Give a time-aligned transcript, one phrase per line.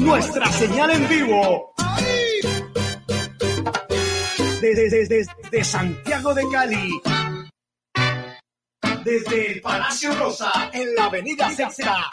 [0.00, 1.74] Nuestra señal en vivo.
[4.60, 7.00] Desde, desde, desde Santiago de Cali.
[9.04, 12.10] Desde el Palacio Rosa, en la Avenida Sexta.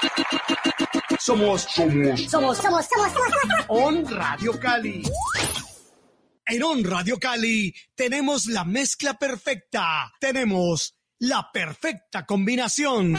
[1.20, 3.66] Somos, somos, Somos, somos, somos, somos, somos.
[3.70, 5.04] On Radio Cali.
[6.46, 10.12] En On Radio Cali tenemos la mezcla perfecta.
[10.20, 13.16] Tenemos la perfecta combinación.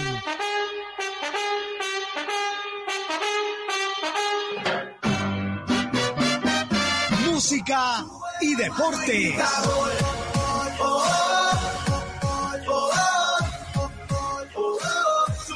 [7.74, 8.06] Música
[8.40, 9.36] y deporte.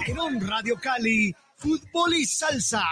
[0.06, 2.82] En Radio Cali, fútbol y salsa.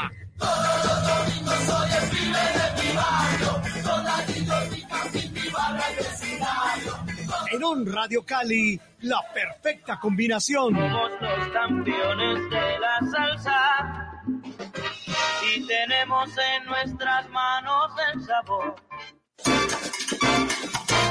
[7.50, 10.74] En On Radio Cali, la perfecta combinación.
[10.74, 14.06] Somos los campeones de la salsa
[15.54, 18.76] y tenemos en nuestras manos el sabor.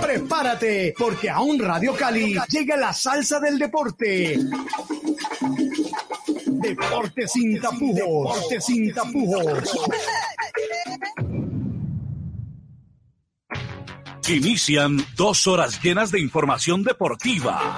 [0.02, 4.40] Prepárate, porque a Un Radio Cali llega la salsa del deporte.
[6.46, 7.96] Deporte sin tapujos.
[7.96, 9.78] Deporte sin tapujos.
[14.28, 17.78] Inician dos horas llenas de información deportiva.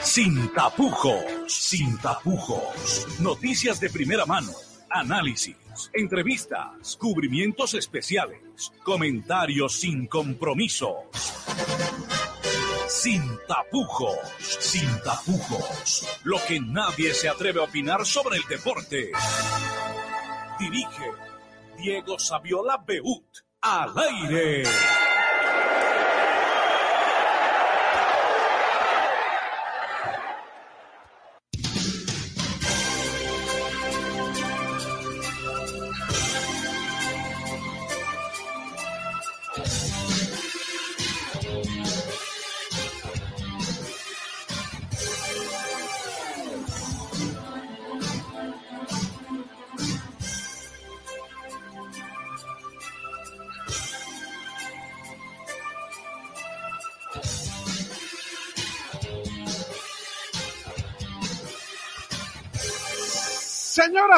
[0.00, 3.06] Sin tapujos, sin tapujos.
[3.18, 4.52] Noticias de primera mano,
[4.90, 5.56] análisis,
[5.92, 10.94] entrevistas, cubrimientos especiales, comentarios sin compromisos.
[12.88, 16.20] Sin tapujos, sin tapujos.
[16.24, 19.10] Lo que nadie se atreve a opinar sobre el deporte.
[20.58, 21.10] Dirige
[21.78, 23.26] Diego Saviola Beut.
[23.60, 24.64] Al aire.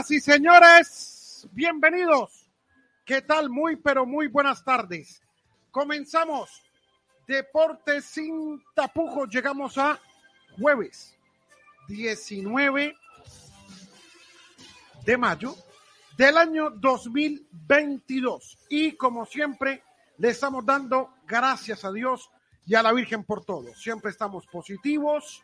[0.09, 2.49] Y señores, bienvenidos.
[3.05, 3.50] ¿Qué tal?
[3.50, 5.21] Muy, pero muy buenas tardes.
[5.72, 6.62] Comenzamos
[7.27, 9.28] Deportes sin tapujos.
[9.28, 9.99] Llegamos a
[10.61, 11.17] jueves
[11.89, 12.97] 19
[15.05, 15.56] de mayo
[16.17, 18.59] del año 2022.
[18.69, 19.83] Y como siempre,
[20.19, 22.31] le estamos dando gracias a Dios
[22.65, 23.75] y a la Virgen por todo.
[23.75, 25.43] Siempre estamos positivos,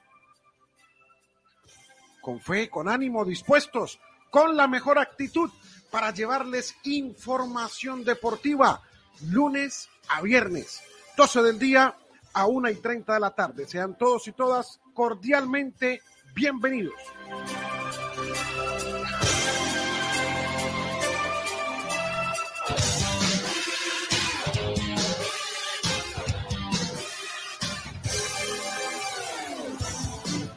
[2.20, 3.98] con fe, con ánimo, dispuestos,
[4.32, 5.50] con la mejor actitud
[5.90, 8.80] para llevarles información deportiva
[9.28, 10.80] lunes a viernes,
[11.18, 11.94] 12 del día
[12.32, 13.66] a 1 y 30 de la tarde.
[13.68, 16.00] Sean todos y todas cordialmente
[16.34, 16.94] bienvenidos.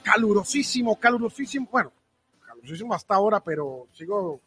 [0.01, 1.91] Calurosísimo, calurosísimo, bueno,
[2.65, 4.41] calurosísimo hasta ahora, pero sigo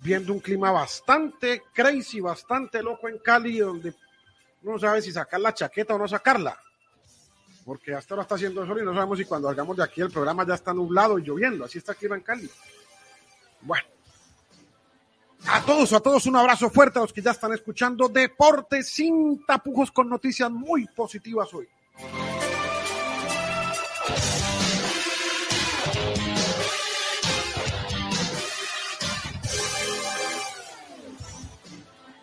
[0.00, 3.94] viendo un clima bastante crazy, bastante loco en Cali, donde
[4.62, 6.58] no sabe si sacar la chaqueta o no sacarla.
[7.64, 10.10] Porque hasta ahora está haciendo sol y no sabemos si cuando salgamos de aquí el
[10.10, 11.64] programa ya está nublado y lloviendo.
[11.64, 12.50] Así está aquí en Cali.
[13.62, 13.86] Bueno.
[15.46, 19.44] A todos, a todos un abrazo fuerte a los que ya están escuchando Deportes sin
[19.44, 21.68] tapujos con noticias muy positivas hoy.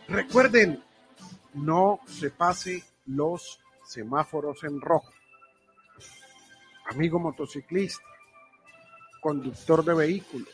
[0.09, 0.83] Recuerden,
[1.53, 5.11] no se pase los semáforos en rojo.
[6.91, 8.03] Amigo motociclista,
[9.21, 10.47] conductor de vehículos,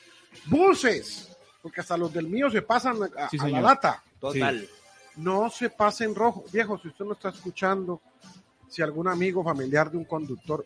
[0.47, 4.03] buses, porque hasta los del mío se pasan a, Sí, a la lata.
[4.19, 4.67] Total.
[5.15, 6.43] No se pase en rojo.
[6.51, 8.01] Viejo, si usted no está escuchando,
[8.67, 10.65] si algún amigo familiar de un conductor,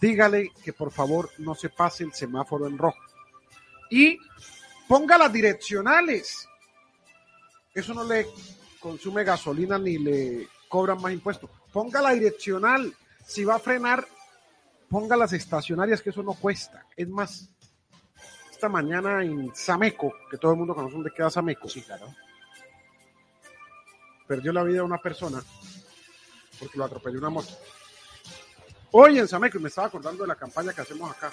[0.00, 2.98] dígale que por favor no se pase el semáforo en rojo.
[3.90, 4.18] Y
[4.88, 6.48] ponga las direccionales.
[7.74, 8.26] Eso no le
[8.78, 11.50] consume gasolina ni le cobran más impuestos.
[11.72, 12.94] Ponga la direccional.
[13.26, 14.06] Si va a frenar,
[14.88, 16.86] ponga las estacionarias, que eso no cuesta.
[16.96, 17.48] Es más,
[18.50, 22.14] esta mañana en Sameco, que todo el mundo conoce dónde queda Sameco, Sí, claro.
[24.26, 25.42] perdió la vida una persona
[26.58, 27.52] porque lo atropelló una moto.
[28.92, 31.30] Hoy en Sameco, y me estaba acordando de la campaña que hacemos acá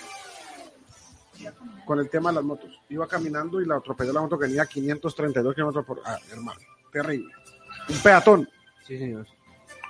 [1.86, 2.70] con el tema de las motos.
[2.90, 6.60] Iba caminando y la atropelló la moto que tenía 532 kilómetros por ah, hermano.
[6.92, 7.34] Terrible.
[7.90, 8.50] Un peatón,
[8.86, 9.26] Sí, señor.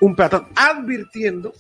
[0.01, 1.53] un peatón, advirtiendo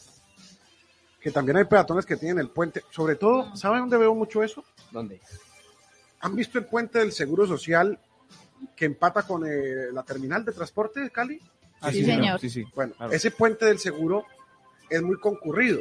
[1.19, 2.83] que también hay peatones que tienen el puente.
[2.89, 4.63] Sobre todo, ¿saben dónde veo mucho eso?
[4.91, 5.19] ¿Dónde?
[6.21, 7.97] ¿Han visto el puente del Seguro Social
[8.75, 11.39] que empata con eh, la terminal de transporte de Cali?
[11.81, 12.39] Ah, Sí, señor.
[12.39, 12.65] Sí, sí.
[12.75, 13.11] Bueno, Claro.
[13.11, 14.25] ese puente del seguro
[14.89, 15.79] es muy concurrido,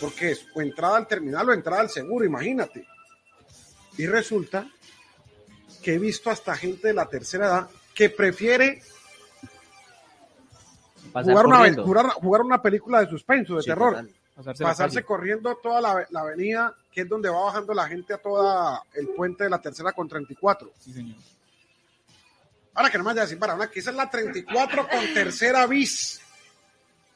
[0.00, 2.86] porque es o entrada al terminal o entrada al seguro, imagínate.
[4.00, 4.66] Y resulta
[5.82, 8.80] que he visto hasta gente de la tercera edad que prefiere
[11.12, 14.56] Pasar jugar una, jugar, jugar una película de suspenso, de Sí, terror, total.
[14.58, 18.82] Pasarse corriendo toda la, la avenida, que es donde va bajando la gente a toda
[18.94, 20.72] el puente de la tercera con 34.
[20.78, 21.18] Sí, señor.
[22.72, 25.12] Ahora que no me vaya a decir, para una, que esa es la 34 con
[25.12, 26.22] tercera bis.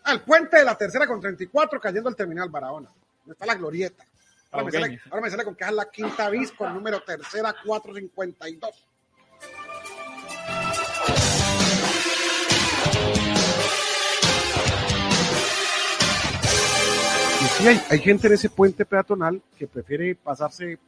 [0.04, 2.90] El puente de la tercera con 34 cayendo al terminal Barahona.
[3.20, 4.04] ¿Dónde está la glorieta?
[4.54, 7.52] Ahora me, sale, ahora me sale con que es la quinta bis con número tercera
[7.64, 8.86] 452.
[17.40, 20.78] Y sí, hay, hay gente en ese puente peatonal que prefiere pasarse,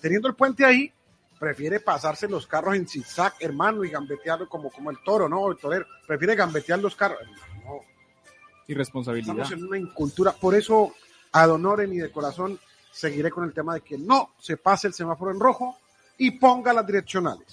[0.00, 0.92] teniendo el puente ahí,
[1.38, 5.48] prefiere pasarse los carros en zigzag, hermano, y gambetearlo como, como el toro, ¿no?
[5.48, 5.86] El torero.
[6.08, 7.20] Prefiere gambetear los carros.
[7.64, 7.82] No,
[8.66, 9.30] Irresponsabilidad.
[9.38, 10.32] estamos en una incultura.
[10.32, 10.92] Por eso,
[11.30, 12.58] ad honorem y de corazón,
[12.92, 15.78] seguiré con el tema de que no se pase el semáforo en rojo
[16.18, 17.46] y ponga las direccionales.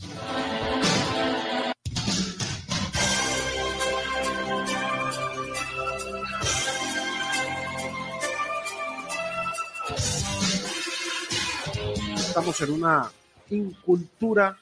[12.16, 13.12] Estamos en una
[13.50, 14.58] incultura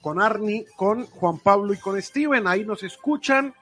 [0.00, 2.46] con Arni, con Juan Pablo y con Steven.
[2.46, 3.54] Ahí nos escuchan,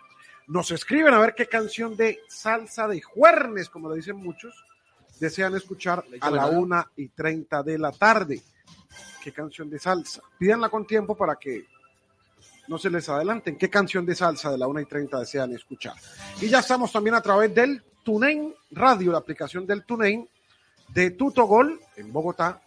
[0.47, 4.65] nos escriben a ver qué canción de salsa de juernes, como le dicen muchos,
[5.19, 8.43] desean escuchar a la una y treinta de la tarde.
[9.27, 10.23] ¿Qué canción de salsa?
[10.39, 11.67] Pídanla con tiempo para que
[12.69, 13.59] no se les adelanten.
[13.59, 15.95] ¿Qué canción de salsa de la una y treinta desean escuchar?
[16.41, 20.29] Y ya estamos también a través del TuneIn Radio, la aplicación del TuneIn,
[20.91, 22.63] de Tutogol en Bogotá,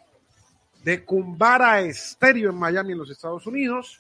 [0.84, 3.98] de Cumbara Estéreo en Miami, en los Estados Unidos,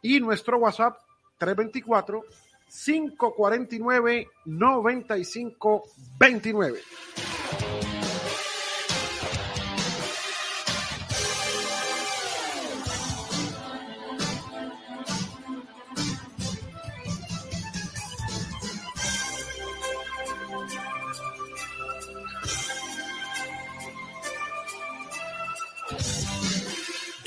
[0.00, 0.96] y nuestro WhatsApp
[1.38, 2.24] 324
[2.68, 6.78] 549 9529.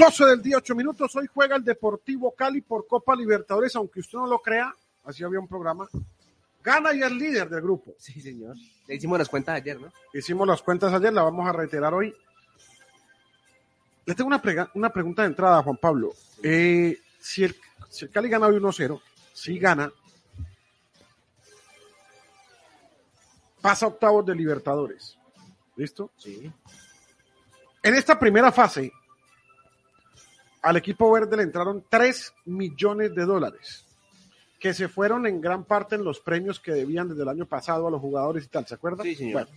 [0.01, 1.15] Doce del día, 8 minutos.
[1.15, 5.39] Hoy juega el Deportivo Cali por Copa Libertadores, aunque usted no lo crea, así había
[5.39, 5.87] un programa.
[6.63, 7.93] Gana y es líder del grupo.
[7.99, 8.55] Sí, señor.
[8.87, 9.91] Le hicimos las cuentas ayer, ¿no?
[10.11, 12.15] Hicimos las cuentas ayer, la vamos a reiterar hoy.
[14.05, 16.13] Le tengo una, prega- una pregunta de entrada, Juan Pablo.
[16.41, 17.55] Eh, si, el,
[17.89, 18.99] si el Cali gana hoy 1-0,
[19.33, 19.91] si gana,
[23.61, 25.15] pasa octavos de Libertadores.
[25.75, 26.09] ¿Listo?
[26.17, 26.51] Sí.
[27.83, 28.91] En esta primera fase,
[30.61, 33.85] al equipo verde le entraron 3 millones de dólares,
[34.59, 37.87] que se fueron en gran parte en los premios que debían desde el año pasado
[37.87, 39.05] a los jugadores y tal, ¿se acuerdan?
[39.05, 39.33] Sí, señor.
[39.45, 39.49] Bueno,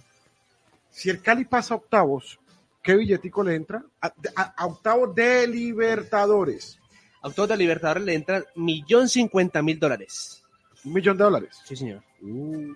[0.91, 2.39] si el Cali pasa a octavos,
[2.83, 3.85] ¿qué billetico le entra?
[4.01, 6.79] A, a- a octavos de Libertadores,
[7.23, 10.43] Autor de Libertadores le entran millón cincuenta mil dólares.
[10.85, 11.59] un millón de dólares.
[11.65, 12.03] Sí, señor.
[12.21, 12.73] Uh.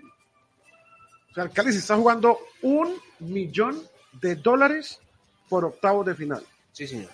[1.31, 3.83] O sea, el Cali se está jugando un millón
[4.21, 5.01] de dólares
[5.49, 6.43] por octavos de final.
[6.73, 7.11] Sí, señor.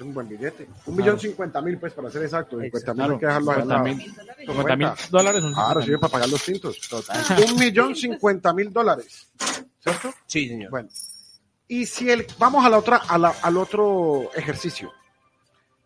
[0.00, 0.66] Es un buen billete.
[0.86, 2.58] Un millón cincuenta mil, pues, para ser exacto.
[2.58, 3.84] Cincuenta mil hay que dejarlo al 50 lado.
[3.84, 4.02] mil
[4.46, 6.80] 50 mil dólares 50 sí, para pagar los tintos.
[7.50, 9.30] Un millón cincuenta mil dólares.
[9.78, 10.10] ¿Cierto?
[10.26, 10.70] Sí, señor.
[10.70, 10.88] Bueno.
[11.68, 14.90] Y si el, vamos a la otra, a la- al otro ejercicio.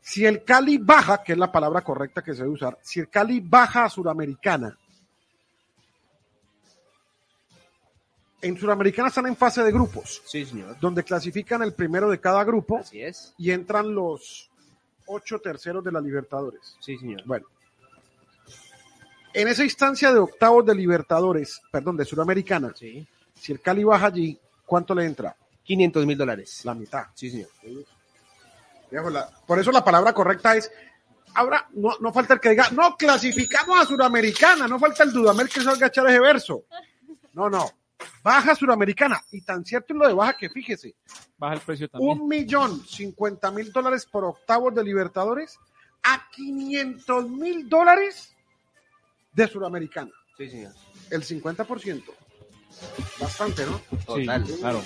[0.01, 3.09] Si el Cali baja, que es la palabra correcta que se debe usar, si el
[3.09, 4.79] Cali baja a Suramericana,
[8.45, 10.77] En Suramericana están en fase de grupos, Sí, señor.
[10.81, 13.33] donde clasifican el primero de cada grupo Así es.
[13.39, 14.51] y entran los
[15.07, 16.77] ocho terceros de la Libertadores.
[16.81, 17.23] Sí, señor.
[17.25, 17.47] Bueno.
[19.33, 23.07] En esa instancia de octavos de Libertadores, perdón, de Suramericana, Sí.
[23.35, 25.35] si el Cali baja allí, ¿cuánto le entra?
[25.65, 26.65] 500 mil dólares.
[26.65, 27.05] La mitad.
[27.15, 27.49] Sí, señor.
[29.47, 30.71] Por eso la palabra correcta es,
[31.35, 35.49] ahora no, no falta el que diga, no, clasificamos a Suramericana, no falta el Dudamel
[35.49, 36.65] que salga a echar ese verso.
[37.33, 37.69] No, no,
[38.23, 39.23] baja Suramericana.
[39.33, 40.95] Y tan cierto es lo de baja que fíjese,
[41.37, 42.21] Baja el precio también.
[42.21, 45.59] un millón cincuenta mil dólares por octavos de Libertadores
[46.03, 48.35] a 500 mil dólares
[49.33, 50.11] de Suramericana.
[50.37, 50.73] Sí, señor.
[51.11, 52.03] El 50%.
[53.21, 53.79] Bastante, ¿no?
[53.91, 54.45] Sí, Total.
[54.59, 54.83] claro.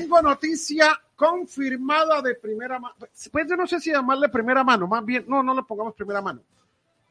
[0.00, 2.94] Tengo noticia confirmada de primera mano.
[3.30, 6.22] Pues yo no sé si llamarle primera mano, más bien, no, no le pongamos primera
[6.22, 6.40] mano.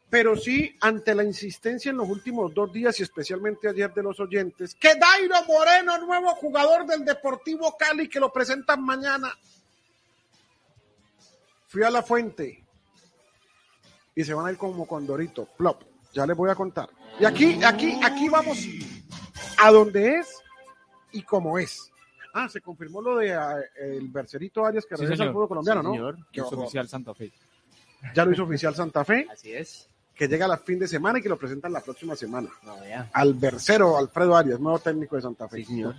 [0.10, 4.19] Pero sí, ante la insistencia en los últimos dos días y especialmente ayer de los
[4.19, 9.31] oyentes, que Dairo Moreno, nuevo jugador del Deportivo Cali, que lo presentan mañana.
[11.67, 12.65] Fui a la fuente
[14.15, 15.84] y se van a ir como Condorito, plop.
[16.12, 16.89] Ya les voy a contar.
[17.19, 18.58] Y aquí, aquí, aquí vamos
[19.60, 20.27] a donde es
[21.12, 21.91] y como es.
[22.33, 25.81] Ah, se confirmó lo de ah, el Bercerito Arias que Sí, regresa al fútbol colombiano,
[25.81, 25.93] Sí, ¿no?
[25.93, 26.17] señor.
[26.31, 26.63] Es horror.
[26.65, 27.31] oficial Santa Fe.
[28.13, 29.89] Ya lo hizo oficial Santa Fe, Así es.
[30.15, 32.50] que llega a la fin de semana y que lo presentan la próxima semana.
[32.63, 33.09] No, ya.
[33.13, 35.57] Al Bercero Alfredo Arias, nuevo técnico de Santa Fe.
[35.57, 35.95] Sí, señor.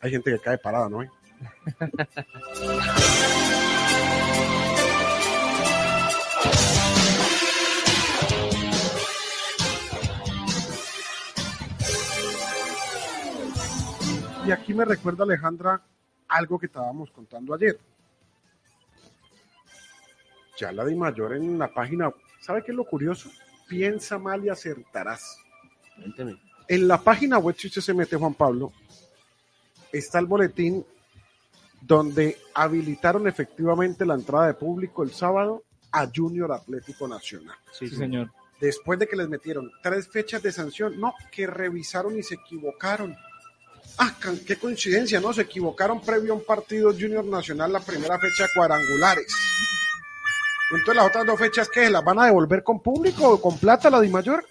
[0.00, 1.00] Hay gente que cae parada, ¿no?
[14.46, 15.82] Y aquí me recuerda Alejandra
[16.28, 17.76] algo que estábamos contando ayer.
[20.56, 23.28] Ya la de mayor en la página, ¿sabe qué es lo curioso?
[23.68, 25.38] Piensa mal y acertarás.
[25.96, 26.40] Cuénteme.
[26.68, 28.72] En la página web, si usted se mete, Juan Pablo,
[29.90, 30.86] está el boletín
[31.80, 37.56] donde habilitaron efectivamente la entrada de público el sábado a Junior Atlético Nacional.
[37.72, 38.30] Sí, Sí, señor.
[38.60, 43.16] Después de que les metieron tres fechas de sanción, no, que revisaron y se equivocaron.
[43.98, 44.14] Ah,
[44.46, 45.32] qué coincidencia, ¿no?
[45.32, 49.26] Se equivocaron previo a un partido Junior Nacional, la primera fecha cuadrangulares.
[50.70, 51.88] Entonces las otras dos fechas, ¿qué?
[51.88, 54.44] ¿Las van a devolver con público o con plata la de mayor?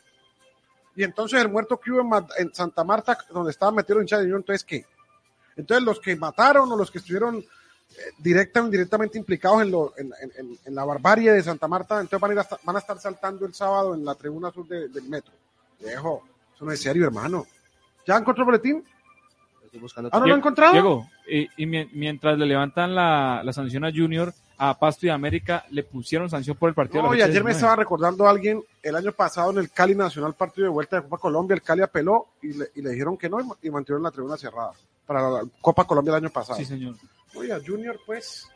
[0.96, 4.38] Y entonces el muerto que hubo en, en Santa Marta, donde estaba metido de Junior,
[4.40, 4.86] entonces ¿qué?
[5.58, 7.46] Entonces los que mataron o los que estuvieron eh,
[8.18, 12.20] directa o indirectamente implicados en, en, en- en- en la barbarie de Santa Marta, entonces
[12.20, 15.34] van a, van a estar saltando el sábado en la tribuna sur de- del metro.
[15.80, 16.24] Viejo,
[16.56, 17.46] eso no es serio, hermano.
[18.08, 18.84] ¿Ya encontró boletín?
[19.80, 20.10] Lo estoy buscando.
[20.12, 20.74] ¿Ah, no lo Diego- encontrado?
[20.74, 25.10] Diego, y, y mien- mientras le levantan la, la sanción a Junior, a Pasto y
[25.10, 27.04] América le pusieron sanción por el partido.
[27.04, 27.52] de la y ayer me 19.
[27.52, 31.04] estaba recordando a alguien el año pasado en el Cali Nacional partido de vuelta de
[31.04, 33.70] Copa Colombia, el Cali apeló y le, y le dijeron que no y ma- y
[33.70, 34.72] mantuvieron la tribuna cerrada
[35.06, 36.58] para la Copa Colombia el año pasado.
[36.58, 36.96] Sí, señor.
[37.36, 38.48] Oye, a Junior, pues,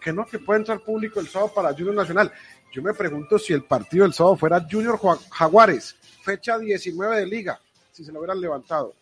[0.00, 2.30] que no, que puede entrar público el sábado para Junior Nacional.
[2.72, 4.98] Yo me pregunto si el partido del sábado fuera Junior
[5.30, 7.58] Jaguares, fecha 19 de liga,
[7.92, 8.92] si se lo hubieran levantado.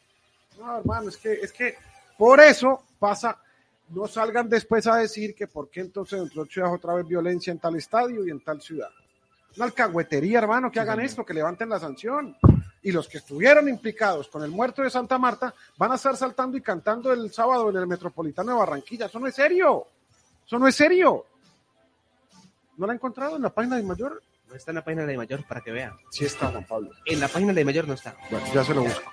[0.58, 1.76] No, hermano, es que, es que
[2.18, 3.38] por eso pasa,
[3.88, 7.06] no salgan después a decir que por qué entonces dentro de ocho días otra vez
[7.06, 8.88] violencia en tal estadio y en tal ciudad.
[9.56, 12.36] Una alcahuetería, hermano, que hagan esto, que levanten la sanción.
[12.84, 16.56] Y los que estuvieron implicados con el muerto de Santa Marta van a estar saltando
[16.56, 19.06] y cantando el sábado en el Metropolitano de Barranquilla.
[19.06, 19.86] Eso no es serio.
[20.46, 21.26] Eso no es serio.
[22.76, 24.22] ¿No la ha encontrado en la página de Mayor?
[24.48, 25.96] No está en la página de mayor para que vea.
[26.10, 26.90] Sí está, Juan Pablo.
[27.06, 28.14] En la página de mayor no está.
[28.30, 29.10] Bueno, ya se lo busco.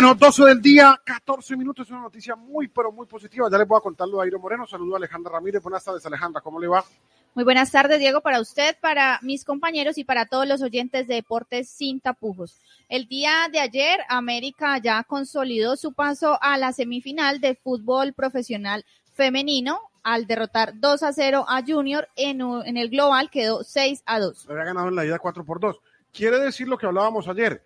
[0.00, 3.50] Bueno, 12 del día, 14 minutos, es una noticia muy, pero muy positiva.
[3.52, 4.66] Ya les voy a contar lo de Airo Moreno.
[4.66, 5.62] Saludo a Alejandra Ramírez.
[5.62, 6.40] Buenas tardes, Alejandra.
[6.40, 6.82] ¿Cómo le va?
[7.34, 11.16] Muy buenas tardes, Diego, para usted, para mis compañeros y para todos los oyentes de
[11.16, 12.62] Deportes Sin Tapujos.
[12.88, 18.86] El día de ayer, América ya consolidó su paso a la semifinal de fútbol profesional
[19.12, 22.40] femenino al derrotar 2 a 0 a Junior en,
[22.78, 24.46] el global quedó 6 a 2.
[24.46, 25.78] Le había ganado en la ida 4 por 2.
[26.10, 27.62] Quiere decir lo que hablábamos ayer.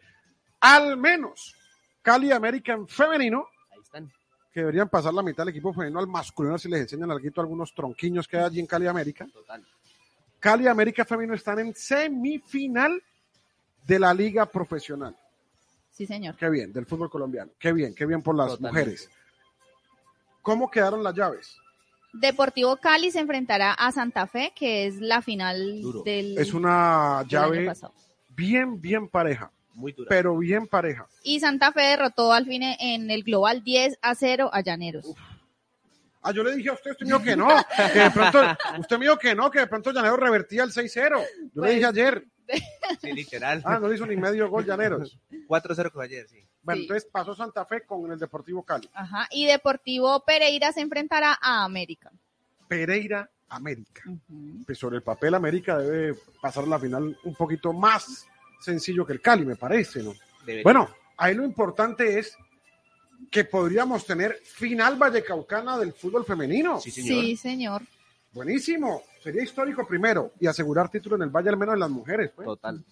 [0.58, 1.54] Al menos
[2.04, 4.12] Cali American femenino, Ahí están.
[4.52, 7.74] que deberían pasar la mitad del equipo femenino al masculino si les enseñan algo algunos
[7.74, 9.26] tronquiños que hay allí en Cali América.
[9.32, 9.64] Total.
[10.38, 13.02] Cali América femenino están en semifinal
[13.86, 15.16] de la liga profesional.
[15.90, 16.36] Sí, señor.
[16.36, 17.52] Qué bien, del fútbol colombiano.
[17.58, 18.80] Qué bien, qué bien por las Totalmente.
[18.80, 19.10] mujeres.
[20.42, 21.56] ¿Cómo quedaron las llaves?
[22.12, 26.02] Deportivo Cali se enfrentará a Santa Fe, que es la final Duro.
[26.02, 27.72] del, Es una llave
[28.28, 30.08] bien, bien pareja, Muy dura.
[30.08, 31.06] pero bien pareja.
[31.22, 35.14] Y Santa Fe derrotó al fin en el global 10 a 0 a Llaneros.
[36.22, 37.48] Ah, yo le dije a usted, usted me dijo que no,
[37.92, 38.38] que de pronto,
[38.80, 41.18] usted me dijo que no, que de pronto Llanero revertía el 6-0.
[41.20, 42.24] Yo Pues- le dije ayer,
[43.02, 43.62] Sí, literal.
[43.64, 45.18] ah, no le hizo ni medio gol Llaneros.
[45.48, 46.42] 4-0 con ayer, sí.
[46.62, 46.82] Bueno, Sí.
[46.84, 48.88] entonces pasó Santa Fe con el Deportivo Cali.
[48.94, 49.26] Ajá.
[49.30, 52.10] Y Deportivo Pereira se enfrentará a América.
[52.68, 54.02] Pereira, América.
[54.66, 58.26] Pues sobre el papel, América debe pasar la final un poquito más
[58.64, 60.14] sencillo que el Cali, me parece, ¿no?
[60.40, 60.62] Debería.
[60.64, 62.36] Bueno, ahí lo importante es
[63.30, 66.80] que podríamos tener final vallecaucana del fútbol femenino.
[66.80, 67.24] Sí, señor.
[67.24, 67.82] Sí, señor.
[68.32, 69.02] Buenísimo.
[69.22, 72.30] Sería histórico primero y asegurar título en el Valle al menos en las mujeres.
[72.34, 72.46] pues.
[72.46, 72.84] Total.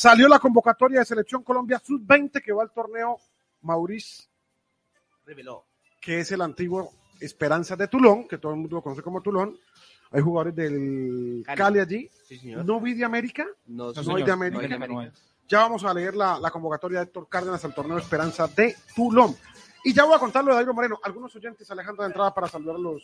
[0.00, 3.18] Salió la convocatoria de Selección Colombia Sub-20 que va al torneo
[3.60, 4.30] Maurice,
[5.26, 5.66] Reveló.
[6.00, 6.90] que es el antiguo
[7.20, 9.58] Esperanza de Tulón, que todo el mundo lo conoce como Tulón.
[10.10, 11.58] Hay jugadores del Cali.
[11.58, 12.10] Cali, allí.
[12.26, 12.64] Sí, señor.
[12.64, 13.46] No vi de América.
[13.66, 14.56] No, No, hay de América.
[14.56, 15.10] No hay de América, no hay.
[15.46, 19.36] Ya vamos a leer la, la convocatoria de Héctor Cárdenas al torneo Esperanza de Tulón.
[19.84, 20.98] Y ya voy a contar lo de Dairo Moreno.
[21.02, 23.02] Algunos oyentes alejando de entrada para saludar a los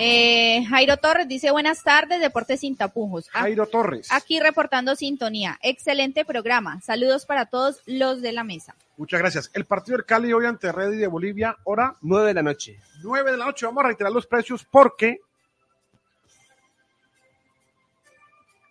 [0.00, 3.28] Eh, Jairo Torres dice buenas tardes, Deportes Sin Tapujos.
[3.32, 4.08] A- Jairo Torres.
[4.12, 5.58] Aquí reportando sintonía.
[5.62, 6.80] Excelente programa.
[6.82, 8.74] Saludos para todos los de la mesa.
[8.96, 9.50] Muchas gracias.
[9.54, 12.78] El partido del Cali hoy ante Ready de Bolivia, hora 9 de la noche.
[13.02, 13.66] 9 de la noche.
[13.66, 15.18] Vamos a reiterar los precios porque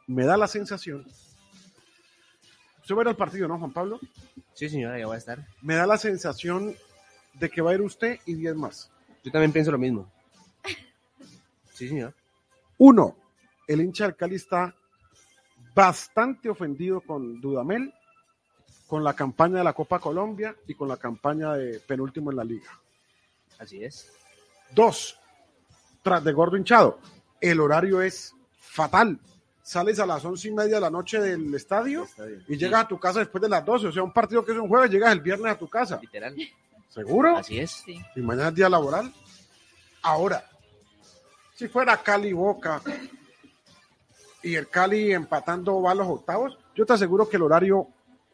[0.07, 1.05] me da la sensación.
[2.81, 3.99] Usted va a ir al partido, ¿no, Juan Pablo?
[4.53, 5.39] Sí, señora, ya voy a estar.
[5.61, 6.73] Me da la sensación
[7.33, 8.89] de que va a ir usted y 10 más.
[9.23, 10.09] Yo también pienso lo mismo.
[11.77, 12.15] Sí, señor.
[12.79, 13.15] Uno,
[13.67, 14.75] el hincha del Cali está
[15.75, 17.93] bastante ofendido con Dudamel,
[18.87, 22.43] con la campaña de la Copa Colombia y con la campaña de penúltimo en la
[22.43, 22.71] liga.
[23.59, 24.11] Así es.
[24.73, 25.19] Dos,
[26.01, 26.99] tras de gordo hinchado,
[27.39, 29.19] el horario es fatal.
[29.61, 32.07] Sales a las once y media de la noche del estadio
[32.47, 33.85] y llegas a tu casa después de las 12.
[33.85, 35.99] O sea, un partido que es un jueves, llegas el viernes a tu casa.
[36.01, 36.35] Literal.
[36.89, 37.37] ¿Seguro?
[37.37, 37.83] Así es.
[38.15, 39.13] Y mañana es día laboral.
[40.01, 40.43] Ahora,
[41.57, 42.81] si fuera Cali Boca
[44.43, 47.87] y el Cali empatando va a los octavos, yo te aseguro que el horario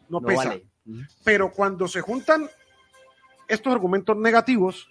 [0.10, 0.50] no, No pesa.
[0.50, 0.68] vale.
[1.24, 2.50] Pero cuando se juntan
[3.48, 4.90] estos argumentos negativos,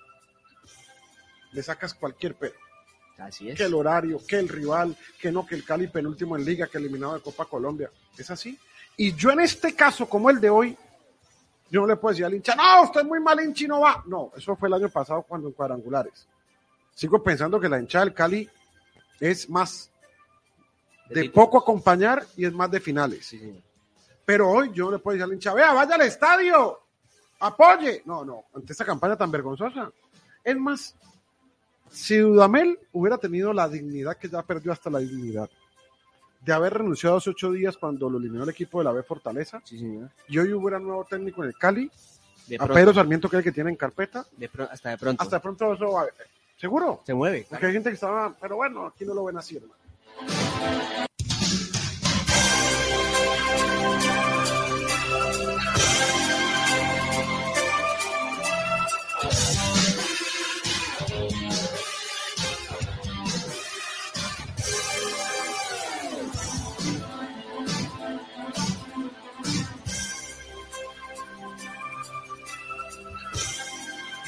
[1.53, 2.55] le sacas cualquier pedo.
[3.19, 3.59] Así es.
[3.59, 6.79] Que el horario, que el rival, que no, que el Cali penúltimo en liga, que
[6.79, 7.91] eliminado de Copa Colombia.
[8.17, 8.59] Es así.
[8.97, 10.77] Y yo en este caso, como el de hoy,
[11.71, 13.81] yo no le puedo decir al hincha, no, usted es muy mal hincha y no
[13.81, 14.03] va.
[14.07, 16.27] No, eso fue el año pasado cuando en cuadrangulares.
[16.95, 18.49] Sigo pensando que la hinchada del Cali
[19.21, 19.91] es más
[21.09, 23.27] De poco acompañar y es más de finales.
[23.27, 23.63] Sí.
[24.25, 26.81] Pero hoy yo le puedo decir al hincha, vea, vaya al estadio,
[27.41, 28.03] apoye.
[28.07, 29.91] No, no, ante esta campaña tan vergonzosa.
[30.45, 30.95] Es más,
[31.91, 35.51] si Dudamel hubiera tenido la dignidad que ya perdió hasta la dignidad,
[36.41, 39.61] de haber renunciado hace ocho días cuando lo eliminó el equipo de la B Fortaleza,
[39.65, 40.11] Sí, señor.
[40.29, 41.91] y hoy hubiera nuevo técnico en el Cali,
[42.49, 42.75] De a pronto.
[42.75, 45.23] Pedro Sarmiento, que es el que tiene en carpeta, de hasta de pronto.
[45.23, 46.07] hasta de pronto eso va-
[46.63, 47.01] ¿Seguro?
[47.05, 47.45] Se mueve.
[47.51, 49.75] Porque hay gente que estaba, pero bueno, aquí no lo ven así, hermano.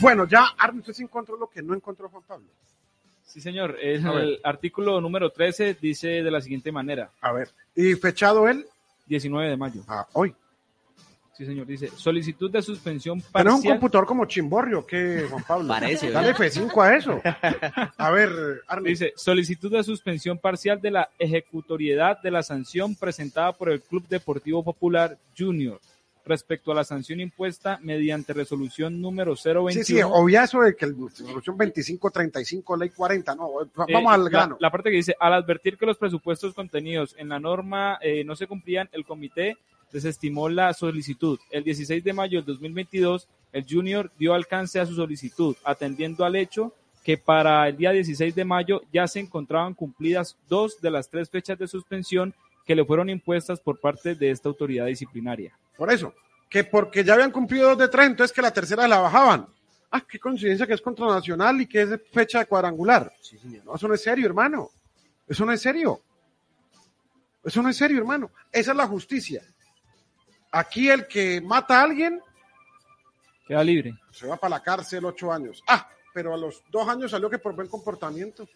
[0.04, 2.46] Bueno, ya Arne, usted sí encontró lo que no encontró Juan Pablo.
[3.24, 3.78] Sí, señor.
[3.80, 7.10] El, el artículo número 13 dice de la siguiente manera.
[7.20, 8.66] A ver, y fechado él
[9.06, 9.80] 19 de mayo.
[9.88, 10.34] a hoy.
[11.36, 11.66] Sí, señor.
[11.66, 13.74] Dice, solicitud de suspensión Pero es un parcial.
[13.74, 15.66] computador como chimborrio, que Juan Pablo.
[15.68, 16.46] Parece, Dale ¿verdad?
[16.46, 17.20] F5 a eso.
[17.96, 18.30] A ver,
[18.68, 18.90] Arne.
[18.90, 24.06] Dice, solicitud de suspensión parcial de la ejecutoriedad de la sanción presentada por el Club
[24.06, 25.80] Deportivo Popular Junior
[26.26, 29.70] respecto a la sanción impuesta mediante resolución número 021.
[29.72, 34.24] Sí, sí, obvia eso de que el resolución 2535, ley 40, no, Eh, vamos al
[34.24, 34.56] la- grano.
[34.60, 38.36] La, parte que dice, al advertir que los presupuestos contenidos en la norma eh, no
[38.36, 39.56] se cumplían, el comité
[39.92, 41.38] desestimó la solicitud.
[41.50, 46.36] El 16 de mayo del 2022, el Junior dio alcance a su solicitud, atendiendo al
[46.36, 46.72] hecho
[47.04, 51.28] que para el día 16 de mayo ya se encontraban cumplidas dos de las tres
[51.28, 55.56] fechas de suspensión que le fueron impuestas por parte de esta autoridad disciplinaria.
[55.76, 56.14] Por eso,
[56.48, 59.46] que porque ya habían cumplido dos de tres, entonces que la tercera la bajaban.
[59.90, 63.12] Ah, qué coincidencia que es contra Nacional y que es de fecha de cuadrangular.
[63.20, 63.64] Sí, señor.
[63.64, 64.70] No, eso no es serio, hermano.
[65.28, 66.00] Eso no es serio.
[67.44, 68.30] Eso no es serio, hermano.
[68.50, 69.42] Esa es la justicia.
[70.50, 72.20] Aquí el que mata a alguien
[73.46, 73.94] Queda libre.
[74.10, 75.62] se va para la cárcel ocho años.
[75.68, 78.48] Ah, pero a los dos años salió que por buen comportamiento.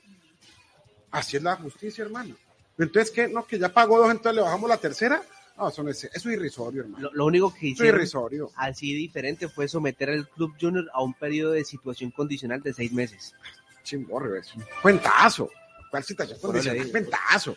[1.10, 2.36] Así es la justicia, hermano.
[2.78, 3.28] Entonces, ¿qué?
[3.28, 5.22] No, que ya pagó dos, entonces le bajamos la tercera.
[5.56, 7.08] No, eso, no es, eso es irrisorio, hermano.
[7.08, 8.50] Lo, lo único que hicieron irrisorio.
[8.54, 12.92] así diferente fue someter al Club Junior a un periodo de situación condicional de seis
[12.92, 13.34] meses.
[13.82, 14.54] Chimborre, eso.
[14.82, 15.50] Cuentazo.
[15.90, 16.78] ¿Cuál situación Por condicional?
[16.84, 16.92] digo.
[16.92, 17.56] Cuentazo.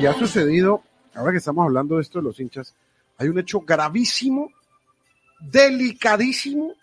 [0.00, 0.82] Y ha sucedido,
[1.14, 2.74] ahora que estamos hablando de esto de los hinchas,
[3.18, 4.50] hay un hecho gravísimo,
[5.40, 6.74] delicadísimo,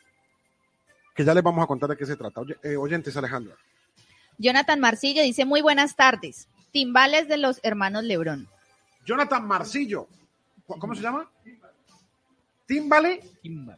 [1.20, 2.40] que ya les vamos a contar de qué se trata.
[2.40, 3.54] Oye, eh, oyentes, Alejandra.
[4.38, 6.48] Jonathan Marcillo dice muy buenas tardes.
[6.72, 8.48] Timbales de los hermanos Lebrón.
[9.06, 10.08] Jonathan Marcillo.
[10.66, 11.30] ¿Cómo se llama?
[12.66, 13.20] Timbale.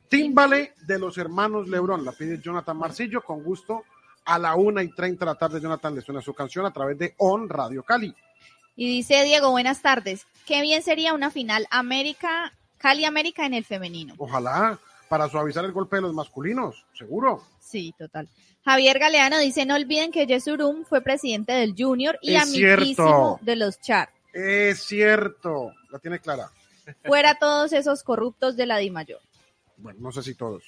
[0.08, 2.06] Timbale de los hermanos Lebrón.
[2.06, 3.24] La pide Jonathan Marcillo.
[3.24, 3.86] Con gusto.
[4.24, 6.96] A la una y treinta de la tarde, Jonathan le suena su canción a través
[7.00, 8.14] de On Radio Cali.
[8.76, 10.28] Y dice Diego, buenas tardes.
[10.46, 14.14] Qué bien sería una final América, Cali América en el femenino.
[14.20, 14.80] Ojalá
[15.12, 17.44] para suavizar el golpe de los masculinos, seguro.
[17.60, 18.30] Sí, total.
[18.64, 23.40] Javier Galeano dice, no olviden que Yesurum fue presidente del Junior y Es amiguísimo cierto.
[23.42, 24.10] de los Char.
[24.32, 26.50] Es cierto, la tiene clara.
[27.04, 29.20] Fuera todos esos corruptos de la Di Mayor.
[29.76, 30.64] Bueno, no sé si todos.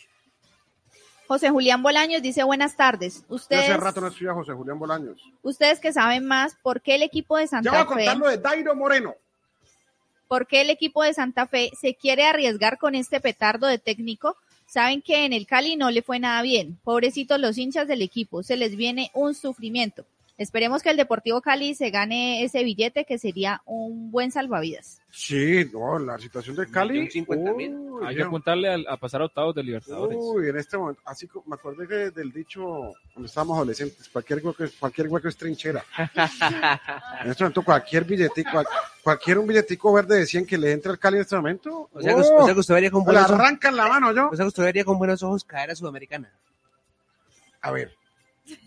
[1.25, 3.23] José Julián Bolaños dice, buenas tardes.
[3.29, 5.21] Ustedes, hace rato no estoy a José Julián Bolaños.
[5.41, 8.17] ustedes que saben más, ¿por qué el equipo de Ya voy Santa a Fe, contar
[8.17, 9.15] lo de Dairo Moreno.
[10.27, 14.37] Por qué el equipo de Santa Fe se quiere arriesgar con este petardo de técnico?
[14.65, 16.79] Saben que en el Cali no le fue nada bien.
[16.83, 20.05] Pobrecitos los hinchas del equipo, se les viene un sufrimiento.
[20.43, 24.99] Esperemos que el Deportivo Cali se gane ese billete que sería un buen salvavidas.
[25.09, 27.09] Sí, no, la situación de Cali.
[27.55, 27.79] Mil.
[28.05, 30.17] Hay que apuntarle al- a, pasar a octavos de Libertadores.
[30.19, 32.61] Uy, en este momento, así como me acordé que del dicho
[33.13, 35.81] cuando estábamos adolescentes, cualquier hueco, es- cualquier hueco es trinchera.
[37.23, 38.67] en este momento, cualquier billetico, cual-
[39.01, 42.01] cualquier un billetico verde de 100 que le entre al Cali en este momento, O
[42.01, 42.41] sea, que, ¡oh!
[42.41, 44.27] o sea que usted vería con le buenos ojos, arrancan la mano yo.
[44.29, 46.29] o sea que usted vería con buenos ojos caer a Sudamericana.
[47.61, 47.95] A ver,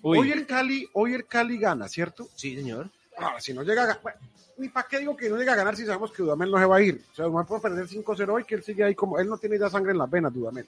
[0.02, 2.28] Uy, hoy el Cali, hoy el Cali gana, ¿cierto?
[2.34, 2.90] Sí, señor.
[3.18, 4.18] Ahora, si no llega a ganar,
[4.58, 6.64] ni para qué digo que no llega a ganar si sabemos que Dudamel no se
[6.64, 7.02] va a ir.
[7.12, 9.58] O sea, Dudamel puede perder 5-0 hoy, que él sigue ahí como, él no tiene
[9.58, 10.66] ya sangre en las venas, Dudamel.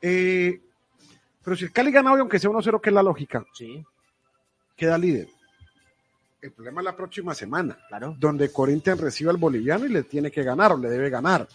[0.00, 0.60] Eh,
[1.42, 3.84] pero si el Cali gana hoy, aunque sea 1-0, que es la lógica, Sí,
[4.76, 5.28] queda líder.
[6.40, 8.14] El problema es la próxima semana, claro.
[8.18, 11.48] donde Corinthians recibe al boliviano y le tiene que ganar o le debe ganar.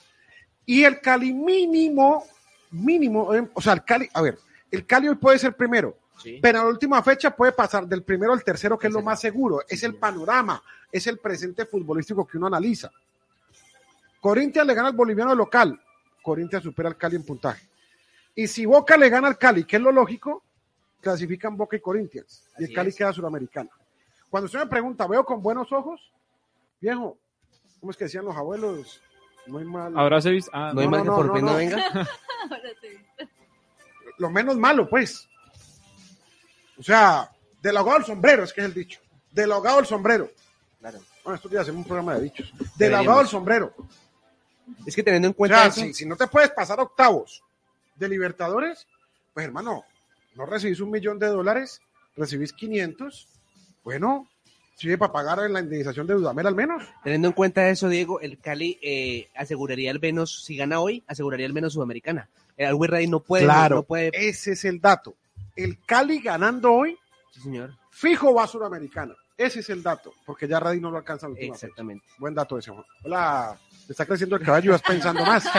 [0.66, 2.26] Y el Cali mínimo,
[2.72, 4.38] mínimo, eh, o sea, el Cali, a ver,
[4.70, 6.40] el Cali hoy puede ser primero, Sí.
[6.42, 9.20] pero en la última fecha puede pasar del primero al tercero, que es lo más
[9.20, 9.60] seguro.
[9.68, 12.92] Sí, Es el panorama, es el presente futbolístico que uno analiza.
[14.20, 15.80] Corinthians le gana al boliviano local,
[16.22, 17.68] Corinthians supera al Cali en puntaje.
[18.36, 20.44] Y si Boca le gana al Cali, que es lo lógico,
[21.02, 22.48] clasifican Boca y Corinthians.
[22.60, 22.96] Y el Cali es.
[22.96, 23.70] queda suramericano.
[24.30, 26.00] Cuando usted me pregunta, ¿veo con buenos ojos?
[26.80, 27.18] Viejo,
[27.80, 29.02] ¿cómo es que decían los abuelos?
[29.48, 29.98] No hay mal.
[29.98, 30.52] ahora se viste.
[30.54, 31.58] Ah, No hay no, mal que no, por no, bien no no.
[31.58, 32.10] venga.
[34.18, 35.28] Lo menos malo, pues.
[36.82, 37.30] O sea,
[37.62, 39.00] del ahogado al sombrero, es que es el dicho.
[39.32, 40.32] Del ahogado al sombrero.
[40.80, 41.00] Claro.
[41.24, 42.52] Bueno, estos días hacemos un programa de dichos.
[42.76, 43.72] Del ahogado al sombrero.
[44.88, 47.44] Es que teniendo en O cuenta sea, eso, si, si no te puedes pasar octavos
[47.98, 48.88] de Libertadores,
[49.32, 49.86] pues hermano,
[50.34, 51.82] no recibís un millón de dólares,
[52.18, 53.28] recibís 500.
[53.84, 54.28] Bueno,
[54.76, 56.84] sirve para pagar la indemnización de Dudamel al menos.
[57.04, 61.46] teniendo en cuenta eso, Diego, el Cali eh, aseguraría al menos, si gana hoy, aseguraría
[61.46, 62.28] al menos Sudamericana.
[62.58, 64.10] El Always Ready no puede, claro, no puede.
[64.14, 65.16] ese es el dato.
[65.64, 66.98] El Cali ganando hoy,
[67.32, 67.78] Sí, señor.
[67.92, 69.16] fijo va a Suramericana.
[69.38, 71.68] Ese es el dato, porque ya Radi no lo alcanza la última fecha.
[71.68, 72.06] Exactamente.
[72.18, 72.84] Buen dato ese, Juan.
[73.04, 75.44] Hola, te está creciendo el caballo y vas pensando más.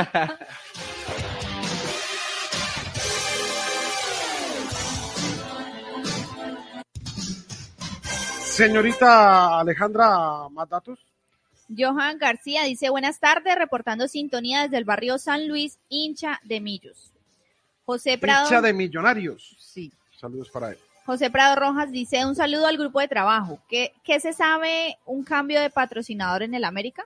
[8.42, 10.98] Señorita Alejandra, ¿más datos?
[11.74, 17.12] Johan García dice, buenas tardes, reportando sintonía desde el barrio San Luis, hincha de Millos.
[17.85, 18.45] José Prado.
[18.47, 19.57] Hincha de millonarios.
[19.59, 19.92] Sí.
[20.18, 20.79] Saludos para él.
[21.05, 23.59] José Prado Rojas dice un saludo al grupo de trabajo.
[23.68, 27.05] ¿Qué, qué se sabe un cambio de patrocinador en el América?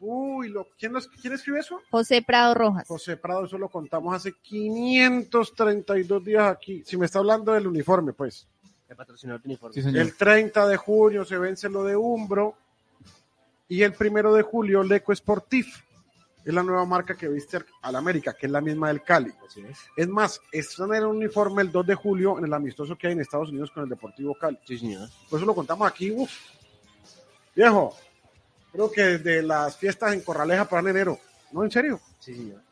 [0.00, 1.80] Uy, lo, ¿quién, los- ¿quién escribe eso?
[1.90, 2.86] José Prado Rojas.
[2.86, 6.82] José Prado, eso lo contamos hace 532 días aquí.
[6.84, 8.46] Si me está hablando del uniforme, pues.
[8.88, 9.74] El patrocinador de uniforme.
[9.74, 10.02] Sí, señor.
[10.02, 12.54] El 30 de junio se vence lo de Umbro
[13.68, 15.82] y el primero de julio Leco Sportif.
[16.46, 19.32] Es la nueva marca que viste al América, que es la misma del Cali.
[19.44, 19.80] Así es.
[19.96, 23.14] Es más, están en el uniforme el 2 de julio en el amistoso que hay
[23.14, 24.56] en Estados Unidos con el Deportivo Cali.
[24.64, 25.08] Sí, señor.
[25.28, 26.12] Por eso lo contamos aquí.
[26.12, 26.30] Uf.
[27.52, 27.96] Viejo,
[28.70, 31.18] creo que desde las fiestas en Corraleja para enero.
[31.50, 32.00] No, en serio.
[32.20, 32.62] Sí, señor.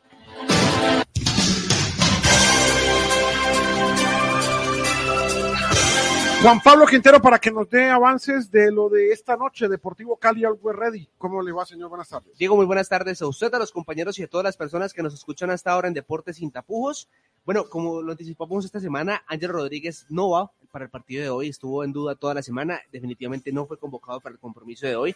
[6.45, 10.45] Juan Pablo Quintero para que nos dé avances de lo de esta noche, Deportivo Cali
[10.45, 11.09] Always Ready.
[11.17, 11.89] ¿Cómo le va, señor?
[11.89, 12.37] Buenas tardes.
[12.37, 15.01] Diego, muy buenas tardes a usted, a los compañeros y a todas las personas que
[15.01, 17.09] nos escuchan hasta ahora en Deportes Sin Tapujos.
[17.45, 21.49] Bueno, como lo anticipamos esta semana, Ángel Rodríguez no va para el partido de hoy,
[21.49, 25.15] estuvo en duda toda la semana, definitivamente no fue convocado para el compromiso de hoy.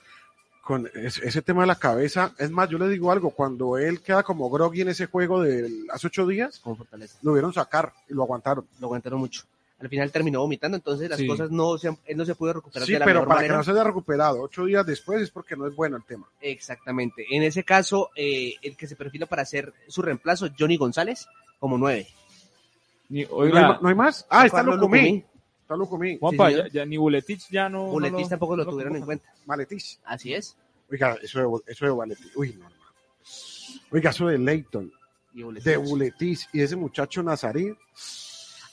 [0.63, 4.23] Con ese, tema de la cabeza, es más, yo le digo algo, cuando él queda
[4.23, 6.59] como groggy en ese juego de hace ocho días,
[7.21, 8.65] lo vieron sacar y lo aguantaron.
[8.79, 9.43] Lo aguantaron mucho.
[9.79, 11.25] Al final terminó vomitando, entonces las Sí.
[11.27, 13.53] cosas no se, él no se pudo recuperar Sí, de la pero mejor para manera.
[13.53, 16.27] que no se haya recuperado ocho días después es porque no es bueno el tema.
[16.41, 17.25] Exactamente.
[17.29, 21.27] En ese caso, eh, el que se perfila para hacer su reemplazo, Johnny González,
[21.59, 22.07] como nueve.
[23.07, 24.25] Ni- ¿No, hay, no más?
[24.29, 25.23] Ah, está Lucumí.
[25.61, 26.17] Está Lucumí.
[26.19, 27.97] Juanpa, sí, ya, ni Buletich ya no.
[27.97, 29.31] lo- tampoco lo no tuvieron en cuenta.
[29.45, 29.99] Maletis.
[30.03, 30.57] Así es.
[30.91, 32.31] Oiga, eso de, eso de Buletis.
[32.35, 32.75] Uy, no, hermano.
[33.91, 34.91] Oiga, eso de Leighton,
[35.33, 37.73] Y de Buletis y ese muchacho Nazarí.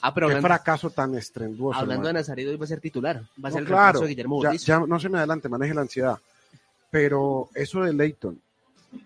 [0.07, 1.79] Ah, pero Qué hablando, fracaso tan estrenduoso.
[1.79, 2.13] hablando de.
[2.13, 3.17] Nazario, hoy va a ser titular.
[3.43, 5.73] Va a No, ser el claro, de Guillermo ya, ya no se me adelante, maneje
[5.73, 6.17] la ansiedad.
[6.89, 8.39] Pero eso de Leighton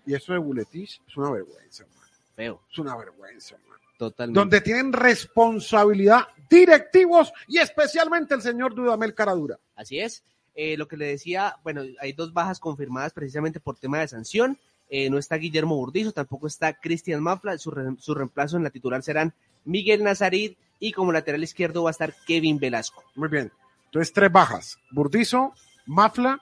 [0.05, 2.01] y eso de Buletis es una vergüenza, hermano.
[2.35, 3.81] Feo, Es una vergüenza, hermano.
[3.97, 4.39] totalmente.
[4.39, 9.57] Donde tienen responsabilidad directivos y especialmente el señor Dudamel Caradura.
[9.75, 10.23] Así es.
[10.53, 14.57] Eh, lo que le decía, bueno, hay dos bajas confirmadas precisamente por tema de sanción.
[14.89, 17.57] Eh, no está Guillermo Burdizo, tampoco está Cristian Mafla.
[17.57, 19.33] Su, re- su reemplazo en la titular serán
[19.63, 23.49] Miguel Nazarit y como lateral izquierdo va a estar Kevin Velasco Muy bien.
[23.85, 24.77] Entonces, tres bajas.
[24.91, 25.53] Burdizo,
[25.85, 26.39] Mafla,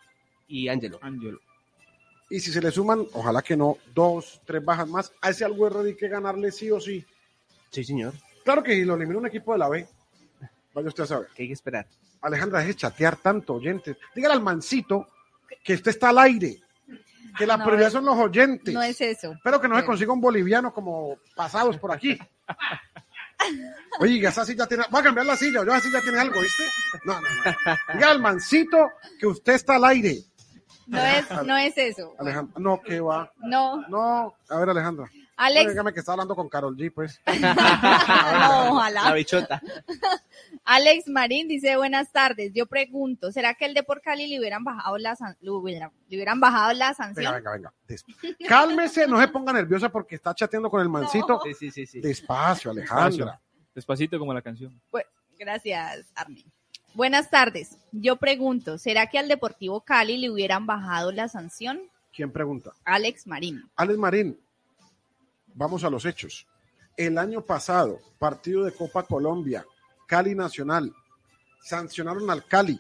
[0.48, 0.98] y Ángelo.
[1.04, 1.40] Ángelo.
[2.30, 5.12] y si se le suman, ojalá que no, dos, tres bajas más.
[5.22, 7.06] A ese Alguerro hay que ganarle sí o sí.
[7.72, 8.14] Sí, señor.
[8.44, 9.88] Claro que si lo elimina un equipo de la B,
[10.74, 11.28] vaya usted a saber.
[11.36, 11.86] Que hay que esperar.
[12.22, 13.96] Alejandra, deje de chatear tanto, oyentes.
[14.16, 15.08] Dígale al mancito
[15.64, 16.62] que usted está al aire,
[17.38, 18.74] que la No, prioridad es- son los oyentes.
[18.74, 19.32] No es eso.
[19.34, 19.88] Espero que no se Bueno.
[19.88, 22.18] consiga un boliviano como pasados por aquí.
[24.00, 24.84] Oiga, esa silla tiene.
[24.90, 26.64] Voy a cambiar la silla, yo esa silla tiene algo, ¿viste?
[27.06, 27.78] No, no, no.
[27.94, 30.20] Dígale al mancito que usted está al aire.
[30.88, 32.16] No es, no es eso.
[32.18, 33.32] Alejandra, no, que va.
[33.38, 35.10] No, No, a ver, Alejandra.
[35.42, 37.22] Alex, Dígame que está hablando con Carol G, pues.
[37.26, 39.14] no, La ojalá.
[39.14, 39.62] bichota.
[40.66, 42.52] Alex Marín dice buenas tardes.
[42.54, 45.92] Yo pregunto, ¿será que el de por Cali le hubieran bajado la san- le hubieran,
[46.10, 47.34] le hubieran bajado la Venga, sanción?
[47.36, 47.74] venga, venga.
[47.88, 48.06] Des-
[48.48, 51.40] Cálmese, no se ponga nerviosa porque está chateando con el mancito.
[51.44, 52.02] Sí, sí, sí, sí.
[52.02, 53.40] Despacio, Alejandra.
[53.74, 54.80] Despacito como la canción.
[55.38, 56.52] Gracias, Armin.
[56.94, 57.78] Buenas tardes.
[57.94, 61.80] Yo pregunto, ¿será que al Deportivo Cali le hubieran bajado la sanción?
[62.12, 62.72] ¿Quién pregunta?
[62.84, 63.64] Alex Marín.
[63.78, 64.38] Alex Marín,
[65.54, 66.48] vamos a los hechos.
[66.98, 69.66] El año pasado, partido de Copa Colombia,
[70.08, 70.94] Cali Nacional,
[71.62, 72.80] sancionaron al Cali.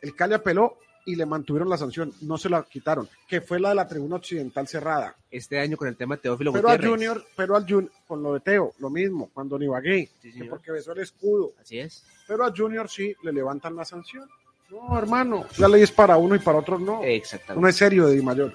[0.00, 3.68] El Cali apeló y le mantuvieron la sanción, no se la quitaron, que fue la
[3.68, 5.14] de la tribuna occidental cerrada.
[5.30, 7.08] Este año con el tema de Teófilo Pero al Gutiérrez.
[7.08, 10.72] Junior, pero al Junior, con lo de Teo, lo mismo, cuando Ibagué, Sí, que porque
[10.72, 11.52] besó el escudo.
[11.60, 12.04] Así es.
[12.26, 14.28] Pero al Junior sí le levantan la sanción.
[14.68, 17.04] No, hermano, la ley es para uno y para otros no.
[17.04, 17.58] Exactamente.
[17.58, 18.52] Uno es serio de Di Mayor.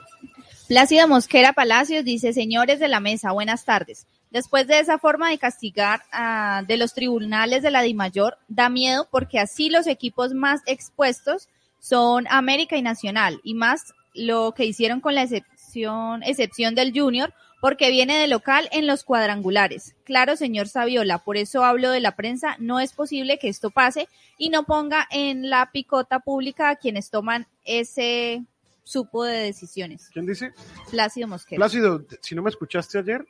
[0.72, 4.08] Plácido Mosquera Palacios dice, señores de la mesa, buenas tardes.
[4.30, 9.06] Después de esa forma de castigar ah, de los tribunales de la DIMAYOR, da miedo
[9.12, 11.50] porque así los equipos más expuestos
[11.82, 17.34] son América y Nacional, y más lo que hicieron con la excepción, excepción del Junior,
[17.60, 19.96] porque viene de local en los cuadrangulares.
[20.06, 24.08] Claro, señor Saviola, por eso hablo de la prensa, no es posible que esto pase
[24.38, 28.46] y no ponga en la picota pública a quienes toman ese
[28.84, 30.10] supo de decisiones.
[30.12, 30.54] ¿Quién dice?
[30.90, 31.58] Plácido Mosquera.
[31.58, 33.26] Plácido, si no me escuchaste ayer,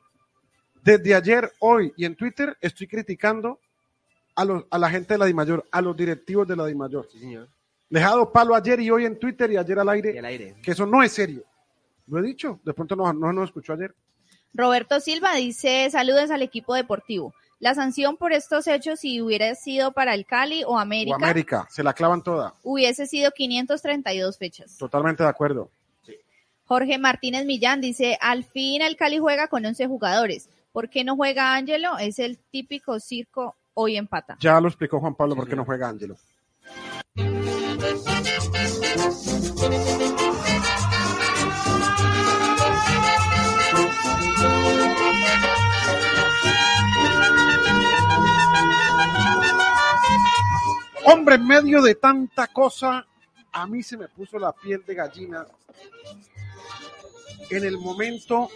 [0.84, 3.60] desde ayer, hoy y en Twitter estoy criticando
[4.36, 7.08] a, los, a la gente de la DIMAYOR, a los directivos de la DIMAYOR.
[7.12, 7.50] Sí, señor.
[7.90, 10.26] Les he dado palo ayer y hoy en Twitter y ayer al Y aire, al
[10.26, 10.56] aire.
[10.64, 11.44] que eso no es serio.
[12.08, 13.94] Lo he dicho, de pronto no, no nos escuchó ayer.
[14.54, 17.34] Roberto Silva dice, saludos al equipo deportivo.
[17.62, 21.68] La sanción por estos hechos, si hubiera sido para el Cali o América, O América,
[21.70, 22.56] se la clavan toda.
[22.64, 24.78] hubiese sido 532 fechas.
[24.80, 25.70] Totalmente de acuerdo.
[26.66, 30.50] Jorge Martínez Millán dice, al fin el Cali juega con 11 jugadores.
[30.72, 32.00] ¿Por qué no juega Ángelo?
[32.00, 34.38] Es el típico circo hoy empata.
[34.40, 36.18] Ya lo explicó Juan Pablo por qué no juega Ángelo.
[51.12, 53.06] Hombre, en medio de tanta cosa,
[53.52, 55.46] a mí se me puso la piel de gallina
[57.50, 58.50] en el momento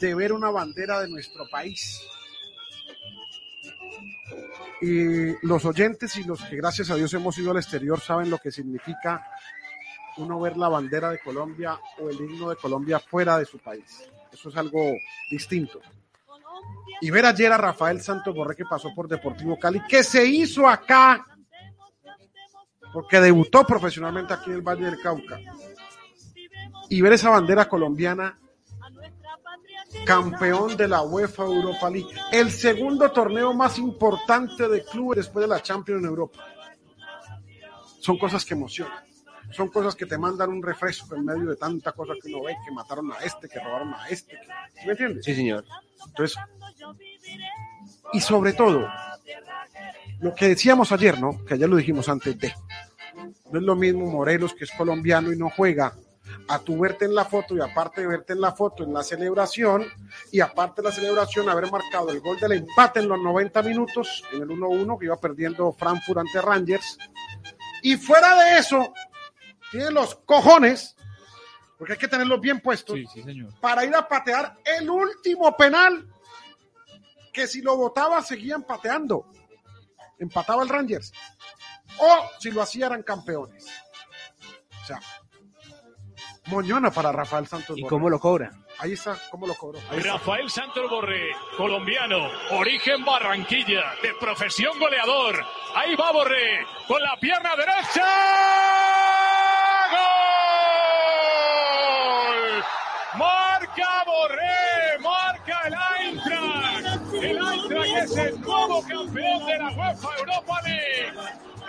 [0.00, 2.00] de ver una bandera de nuestro país.
[4.80, 8.38] Y los oyentes y los que gracias a Dios hemos ido al exterior saben lo
[8.38, 9.26] que significa
[10.16, 14.08] uno ver la bandera de Colombia o el himno de Colombia fuera de su país.
[14.32, 14.92] Eso es algo
[15.30, 15.80] distinto.
[17.02, 20.66] Y ver ayer a Rafael Santos Borré que pasó por Deportivo Cali, que se hizo
[20.66, 21.24] acá,
[22.92, 25.38] porque debutó profesionalmente aquí en el Valle del Cauca.
[26.90, 28.38] Y ver esa bandera colombiana
[30.04, 35.48] campeón de la UEFA Europa League, el segundo torneo más importante de clubes después de
[35.48, 36.44] la Champions en Europa.
[38.00, 39.04] Son cosas que emocionan,
[39.50, 42.56] son cosas que te mandan un refresco en medio de tanta cosa que uno ve,
[42.64, 45.24] que mataron a este, que robaron a este, que- ¿sí me entiendes?
[45.24, 45.64] Sí, señor.
[46.06, 46.38] Entonces,
[48.12, 48.88] y sobre todo,
[50.20, 51.44] lo que decíamos ayer, ¿no?
[51.44, 52.52] Que ayer lo dijimos antes de,
[53.50, 55.94] no es lo mismo Morelos, que es colombiano y no juega,
[56.48, 59.02] a tu verte en la foto y aparte de verte en la foto en la
[59.02, 59.86] celebración
[60.30, 64.22] y aparte de la celebración haber marcado el gol del empate en los 90 minutos
[64.32, 66.98] en el 1-1 que iba perdiendo Frankfurt ante Rangers
[67.82, 68.92] y fuera de eso
[69.70, 70.96] tiene los cojones
[71.78, 73.52] porque hay que tenerlos bien puestos Sí, sí, señor.
[73.60, 76.06] para ir a patear el último penal
[77.32, 79.30] que si lo votaba seguían pateando
[80.18, 81.12] empataba el Rangers
[81.98, 83.66] o si lo hacía eran campeones
[84.82, 85.00] o sea
[86.46, 88.50] moñona para Rafael Santos ¿Y cómo lo cobra?
[88.78, 90.12] ahí está cómo lo cobró Ahí está.
[90.12, 95.44] Rafael Santos Borré, colombiano, origen Barranquilla, de profesión goleador.
[95.74, 98.06] Ahí va Borré, con la pierna derecha.
[101.28, 102.64] ¡Gol!
[103.18, 104.56] Marca Borré,
[107.98, 111.12] es el nuevo campeón de la UEFA Europa League.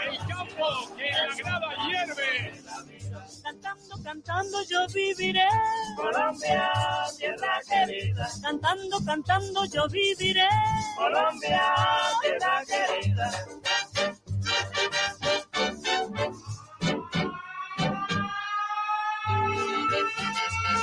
[0.10, 2.64] El campo que en la grada hierve.
[3.44, 5.48] Cantando, cantando yo viviré.
[5.96, 6.72] Colombia,
[7.18, 8.30] tierra querida.
[8.42, 10.48] Cantando, cantando yo viviré.
[10.96, 11.74] Colombia,
[12.22, 13.32] tierra querida.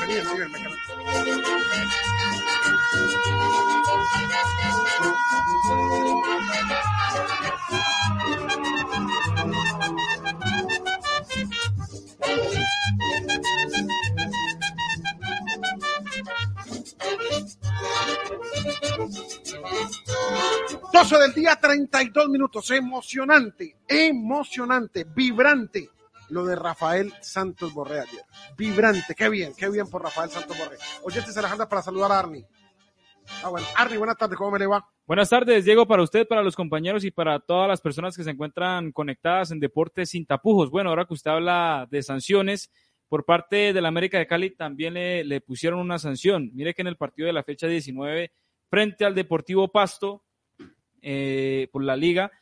[0.00, 0.58] Vení, Steven, me
[4.06, 5.16] quedo.
[20.92, 22.70] Doce del día, 32 minutos.
[22.70, 25.90] Emocionante, emocionante, vibrante
[26.30, 28.04] lo de Rafael Santos Borré.
[28.56, 30.76] Vibrante, qué bien, qué bien por Rafael Santos Borré.
[31.02, 32.44] Oyentes Alejandra para saludar a Arni.
[33.42, 34.88] Ah, buenas tardes, ¿cómo me le va?
[35.06, 38.30] Buenas tardes, Diego, para usted, para los compañeros y para todas las personas que se
[38.30, 40.70] encuentran conectadas en Deportes Sin Tapujos.
[40.70, 42.72] Bueno, ahora que usted habla de sanciones,
[43.08, 46.50] por parte del América de Cali también le, pusieron una sanción.
[46.54, 48.32] Mire que en el partido de la fecha 19,
[48.68, 50.24] frente al Deportivo Pasto,
[51.02, 52.32] eh, por la liga,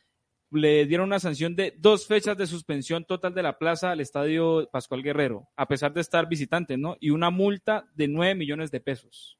[0.51, 4.67] le dieron una sanción de dos fechas de suspensión total de la plaza al estadio
[4.71, 6.97] Pascual Guerrero, a pesar de estar visitante, ¿no?
[6.99, 9.37] Y una multa de 9 millones de pesos.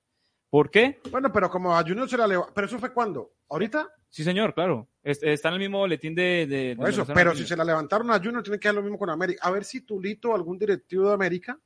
[0.55, 1.01] ¿Por qué?
[1.11, 3.29] Bueno, pero como a Junior se la levantó, ¿pero eso fue cuándo?
[3.49, 3.89] ¿Ahorita?
[4.07, 4.87] Sí, señor, claro.
[5.03, 6.47] Es- Está en el mismo boletín de...
[6.47, 9.09] de- eso, pero si se la levantaron a Junior, tienen que hacer lo mismo con
[9.09, 9.45] América.
[9.45, 11.59] A ver si Tulito, algún directivo de América,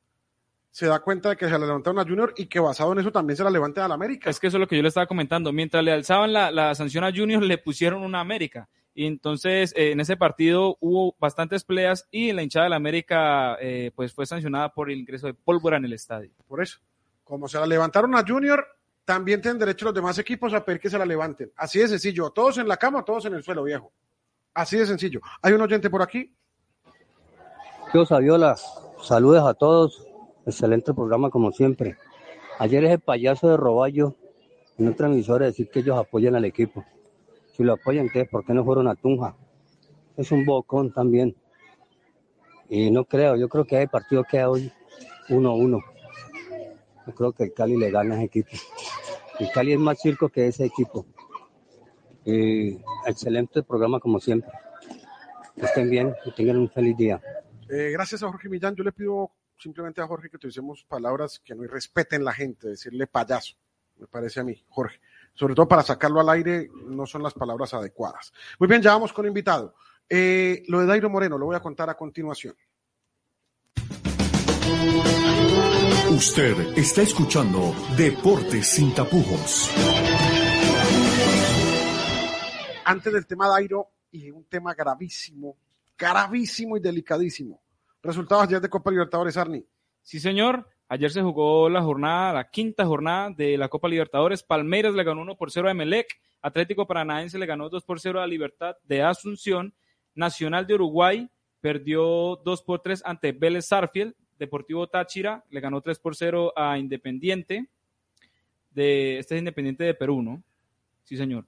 [0.71, 3.11] se da cuenta de que se la levantaron a Junior y que basado en eso
[3.11, 4.27] también se la levanten a la América.
[4.27, 5.53] Es que eso es lo que yo le estaba comentando.
[5.53, 8.69] Mientras le alzaban la, la sanción a Junior, le pusieron una América.
[8.95, 13.55] Y entonces eh, en ese partido hubo bastantes peleas y la hinchada de la América
[13.61, 16.31] eh, pues fue sancionada por el ingreso de pólvora en el estadio.
[16.47, 16.79] Por eso,
[17.23, 18.65] como se la levantaron a Junior,
[19.09, 21.51] también tienen derecho los demás equipos a pedir que se la levanten.
[21.55, 22.29] Así de sencillo.
[22.29, 23.91] Todos en la cama, todos en el suelo, viejo.
[24.53, 25.19] Así de sencillo.
[25.41, 26.31] ¿Hay un oyente por aquí?
[27.91, 28.55] Yo, Saviola,
[29.01, 30.05] saludos a todos.
[30.45, 31.97] Excelente programa como siempre.
[32.59, 34.13] Ayer ese payaso de Roballo
[34.77, 36.85] en otra emisora decir que ellos apoyan al equipo.
[37.57, 39.35] Si lo apoyan, entonces, ¿por qué no fueron a Tunja?
[40.17, 41.35] Es un bocón también.
[42.69, 44.71] Y no creo, yo creo que hay partido que hoy
[45.29, 45.83] 1-1.
[47.07, 48.51] Yo creo que el Cali le gana a ese equipo.
[49.39, 51.05] El Cali es más circo que ese equipo.
[52.25, 52.77] Y
[53.07, 54.51] excelente programa como siempre.
[55.55, 57.21] Que estén bien y tengan un feliz día.
[57.69, 58.75] Eh, gracias a Jorge Millán.
[58.75, 63.07] Yo le pido simplemente a Jorge que utilicemos palabras que no irrespeten la gente, decirle
[63.07, 63.55] payaso,
[63.97, 64.99] me parece a mí, Jorge.
[65.33, 68.33] sobre todo para sacarlo al aire, no son las palabras adecuadas.
[68.57, 69.75] Muy bien, ya vamos con invitado.
[70.09, 72.55] Eh, lo de Dairo Moreno lo voy a contar a continuación.
[76.09, 79.69] Usted está escuchando Deportes sin tapujos.
[82.83, 85.55] Antes del tema Dairo y un tema gravísimo,
[85.95, 87.61] gravísimo y delicadísimo.
[88.01, 89.63] Resultados ayer de Copa Libertadores, Arni.
[90.01, 90.67] Sí, señor.
[90.87, 94.41] Ayer se jugó la jornada, la quinta jornada de la Copa Libertadores.
[94.41, 96.07] Palmeiras le ganó 1 por 0 a Emelec.
[96.41, 99.75] Atlético Paranaense le ganó 2 por 0 a Libertad de Asunción.
[100.15, 101.29] Nacional de Uruguay
[101.61, 104.15] perdió 2 por 3 ante Vélez Sarfield.
[104.39, 107.67] Deportivo Táchira le ganó 3 por 0 a Independiente.
[108.71, 110.41] De, este es Independiente de Perú, ¿no?
[111.03, 111.45] Sí, señor.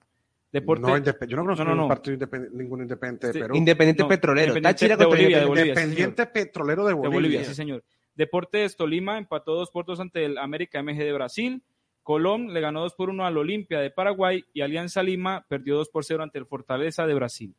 [0.51, 1.83] Deporte, No, yo no conozco No, no, no.
[1.83, 2.17] un partido
[2.51, 3.55] ningún independiente de Sí, Perú.
[3.55, 4.47] Independiente No, Petrolero.
[4.57, 5.85] Independiente Táchira de Bolivia, de Independiente.
[6.01, 6.25] Bolivia.
[6.25, 7.15] sí, Petrolero de de Bolivia.
[7.15, 7.83] Bolivia, sí, señor.
[8.15, 11.63] Deportes Tolima empató dos por dos ante el América MG de Brasil.
[12.03, 15.89] Colón le ganó 2 por 1 al Olimpia de Paraguay y Alianza Lima perdió 2
[15.89, 17.55] por 0 ante el Fortaleza de Brasil.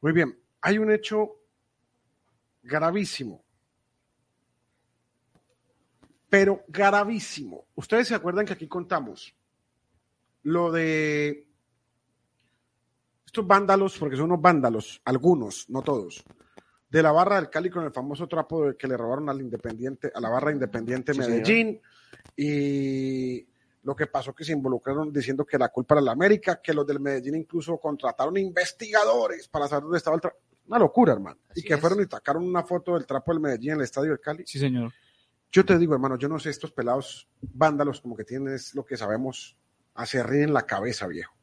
[0.00, 1.36] Muy bien, hay un hecho
[2.64, 3.44] gravísimo,
[6.28, 7.66] pero gravísimo.
[7.74, 9.34] Ustedes se acuerdan que aquí contamos
[10.42, 11.46] lo de
[13.24, 16.24] estos vándalos, porque son unos vándalos, algunos, no todos,
[16.88, 20.10] de la barra del Cali con el famoso trapo de- que le robaron al Independiente,
[20.14, 21.80] a la barra Independiente Sí, Medellín,
[22.36, 23.46] y
[23.82, 26.86] lo que pasó que se involucraron diciendo que la culpa era la América, que los
[26.86, 30.38] del Medellín incluso contrataron investigadores para saber dónde estaba el trapo.
[30.68, 31.38] Una locura, hermano.
[31.50, 31.80] Así y que es.
[31.80, 34.44] fueron y sacaron una foto del trapo del Medellín en el estadio del Cali.
[34.46, 34.92] Sí, señor.
[35.56, 38.84] Yo te digo, hermano, yo no sé, estos pelados vándalos como que tienen es lo
[38.84, 39.56] que sabemos,
[39.94, 41.34] hacer en la cabeza, viejo.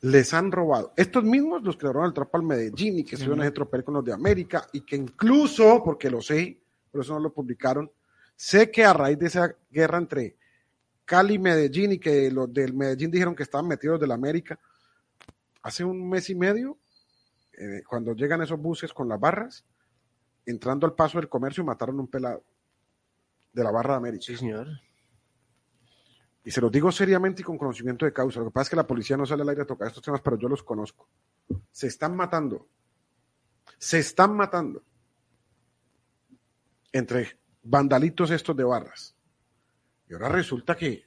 [0.00, 0.92] Les han robado.
[0.96, 3.44] Estos mismos los que le robaron el trapo al Medellín y que se iban a
[3.44, 7.20] ese tropel con los de América y que incluso, porque lo sé, por eso no
[7.20, 7.88] lo publicaron,
[8.34, 10.36] sé que a raíz de esa guerra entre
[11.04, 14.58] Cali y Medellín y que los del Medellín dijeron que estaban metidos del América,
[15.62, 16.78] hace un mes y medio,
[17.52, 19.64] eh, cuando llegan esos buses con las barras,
[20.46, 22.44] entrando al paso del comercio, mataron un pelado
[23.52, 24.24] de la barra de América.
[24.26, 24.68] Sí, señor.
[26.44, 28.40] Y se los digo seriamente y con conocimiento de causa.
[28.40, 30.20] Lo que pasa es que la policía no sale al aire a tocar estos temas,
[30.20, 31.08] pero yo los conozco.
[31.70, 32.68] Se están matando.
[33.78, 34.82] Se están matando.
[36.92, 39.16] Entre vandalitos estos de barras.
[40.08, 41.06] Y ahora resulta que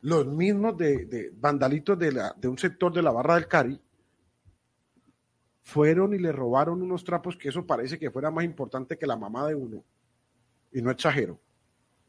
[0.00, 3.80] los mismos de, de vandalitos de, la, de un sector de la barra del Cari
[5.66, 9.16] fueron y le robaron unos trapos que eso parece que fuera más importante que la
[9.16, 9.82] mamá de uno.
[10.70, 11.40] Y no exagero.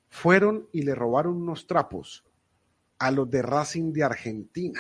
[0.10, 2.24] Fueron y le robaron unos trapos
[3.00, 4.80] a los de Racing de Argentina.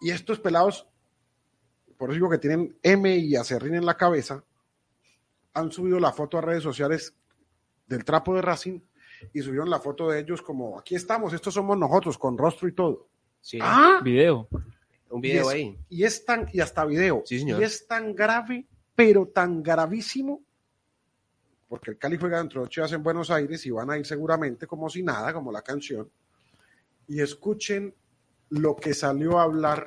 [0.00, 0.88] Y estos pelados,
[1.96, 4.42] por eso digo que tienen M y acerrín en la cabeza,
[5.54, 7.14] han subido la foto a redes sociales
[7.86, 8.80] del trapo de Racing
[9.32, 12.72] y subieron la foto de ellos como, aquí estamos, estos somos nosotros, con rostro y
[12.72, 13.06] todo.
[13.40, 13.60] Sí.
[13.62, 14.48] Ah, Video.
[15.12, 15.78] Un y video es, ahí.
[15.88, 17.60] y es tan, y hasta video, Sí, señor.
[17.60, 20.40] y es tan grave, pero tan gravísimo,
[21.68, 24.06] porque el Cali juega dentro de ocho días en Buenos Aires y van a ir
[24.06, 26.10] seguramente como si nada, como la canción,
[27.08, 27.94] y escuchen
[28.50, 29.86] lo que salió a hablar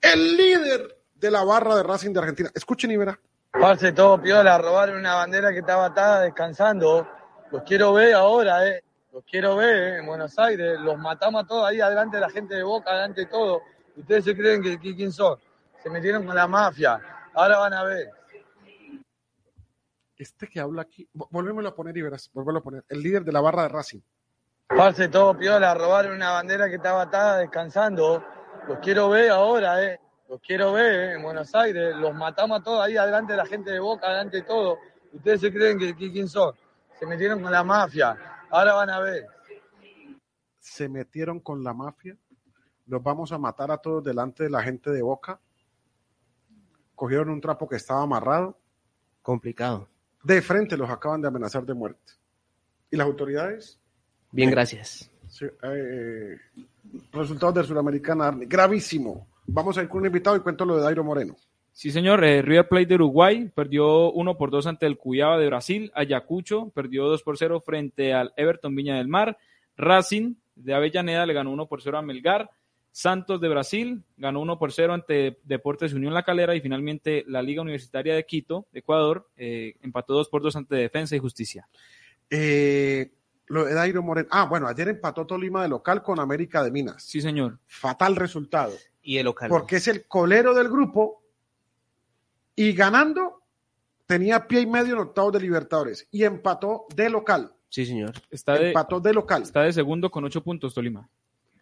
[0.00, 2.50] el líder de la barra de Racing de Argentina.
[2.54, 3.18] Escuchen y verá.
[3.50, 7.08] Parce, todo piola, robaron una bandera que estaba atada descansando.
[7.50, 8.82] Los quiero ver ahora, eh.
[9.12, 10.78] Los quiero ver eh, en Buenos Aires.
[10.80, 13.62] Los matamos a todos ahí, adelante de la gente de Boca, adelante de todo.
[13.96, 15.38] Ustedes se creen que, que- quién son.
[15.82, 17.00] Se metieron con la mafia.
[17.34, 18.10] Ahora van a ver.
[20.16, 22.84] Este que habla aquí, vo- volvémoslo a poner y verás, volvémoslo a poner.
[22.88, 24.00] El líder de la barra de Racing.
[24.68, 28.24] Parce, todo piola, robaron una bandera que estaba atada descansando.
[28.66, 30.00] Los quiero ver ahora, eh.
[30.28, 31.94] Los quiero ver eh, en Buenos Aires.
[31.96, 34.78] Los matamos a todos ahí, adelante de la gente de Boca, adelante de todo.
[35.12, 36.54] Ustedes se creen que, que- quién son.
[36.98, 38.16] Se metieron con la mafia.
[38.50, 39.26] Ahora van a ver.
[40.58, 42.16] se metieron con la mafia,
[42.86, 45.40] los vamos a matar a todos delante de la gente de Boca,
[46.94, 48.58] cogieron un trapo que estaba amarrado,
[49.22, 49.88] Complicado.
[50.22, 52.12] de frente los acaban de amenazar de muerte.
[52.90, 53.78] ¿Y las autoridades?
[54.30, 55.10] Bien, gracias.
[55.28, 56.36] Sí, eh,
[57.12, 59.26] resultados del Suramericana, Arne, gravísimo.
[59.46, 61.36] Vamos a ir con un invitado y cuento lo de Dairo Moreno.
[61.72, 62.24] Sí, señor.
[62.24, 65.92] eh, River Plate de Uruguay perdió 1 por 2 ante el Cuyaba de Brasil.
[65.94, 69.36] Ayacucho perdió 2 por 0 frente al Everton Viña del Mar.
[69.76, 72.48] Racing de Avellaneda le ganó 1 por 0 a Melgar.
[72.96, 76.54] Santos de Brasil ganó 1 por 0 ante Deportes Unión La Calera.
[76.54, 80.76] Y finalmente la Liga Universitaria de Quito, de Ecuador, eh, empató 2 por 2 ante
[80.76, 81.68] Defensa y Justicia.
[82.30, 83.12] Eh,
[83.48, 84.28] lo de Dairo Moreno.
[84.30, 87.02] Ah, bueno, ayer empató Tolima de local con América de Minas.
[87.02, 87.58] Sí, señor.
[87.66, 88.72] Fatal resultado.
[89.02, 89.50] Y el local.
[89.50, 91.22] porque es el colero del grupo
[92.54, 93.42] y ganando
[94.06, 97.52] tenía pie y medio en octavos de Libertadores y empató de local.
[97.68, 98.12] Sí, señor.
[98.30, 99.42] Está de, Empató de local.
[99.42, 101.06] está de segundo con ocho puntos Tolima.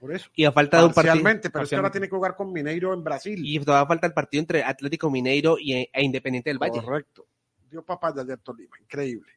[0.04, 0.28] Por eso.
[0.34, 1.14] Y a falta de un partido.
[1.14, 3.40] Parcialmente, pero es que ahora tiene que jugar con Mineiro en Brasil.
[3.42, 6.82] Y todavía falta el partido entre Atlético Mineiro y, e Independiente del Valle.
[6.82, 7.26] Correcto.
[7.70, 8.78] Dio papás de ayer Tolima.
[8.78, 9.32] Increíble.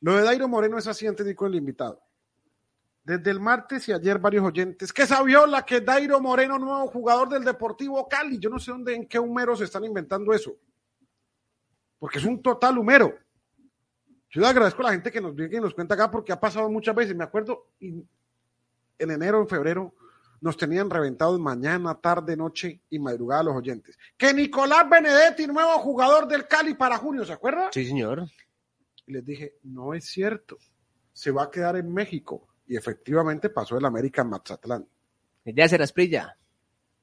[0.00, 2.02] Lo de Dairo Moreno es así antes de con el invitado.
[3.04, 4.92] Desde el martes y ayer varios oyentes.
[4.92, 8.40] Que Saviola, que Dairo Moreno, nuevo jugador del Deportivo Cali.
[8.40, 10.56] Yo no sé dónde, en qué humero se están inventando eso.
[12.00, 13.14] Porque es un total humero.
[14.30, 16.40] Yo le agradezco a la gente que nos viene y nos cuenta acá porque ha
[16.40, 17.14] pasado muchas veces.
[17.14, 18.04] Me acuerdo y
[18.98, 19.94] en enero, en febrero,
[20.40, 23.96] nos tenían reventados mañana, tarde, noche y madrugada los oyentes.
[24.16, 27.70] Que Nicolás Benedetti, nuevo jugador del Cali para junio, ¿se acuerda?
[27.72, 28.24] Sí, señor.
[29.06, 30.58] Y les dije, no es cierto,
[31.12, 32.48] se va a quedar en México.
[32.66, 34.86] Y efectivamente pasó el América en Mazatlán.
[35.44, 36.36] Ya será Esprilla.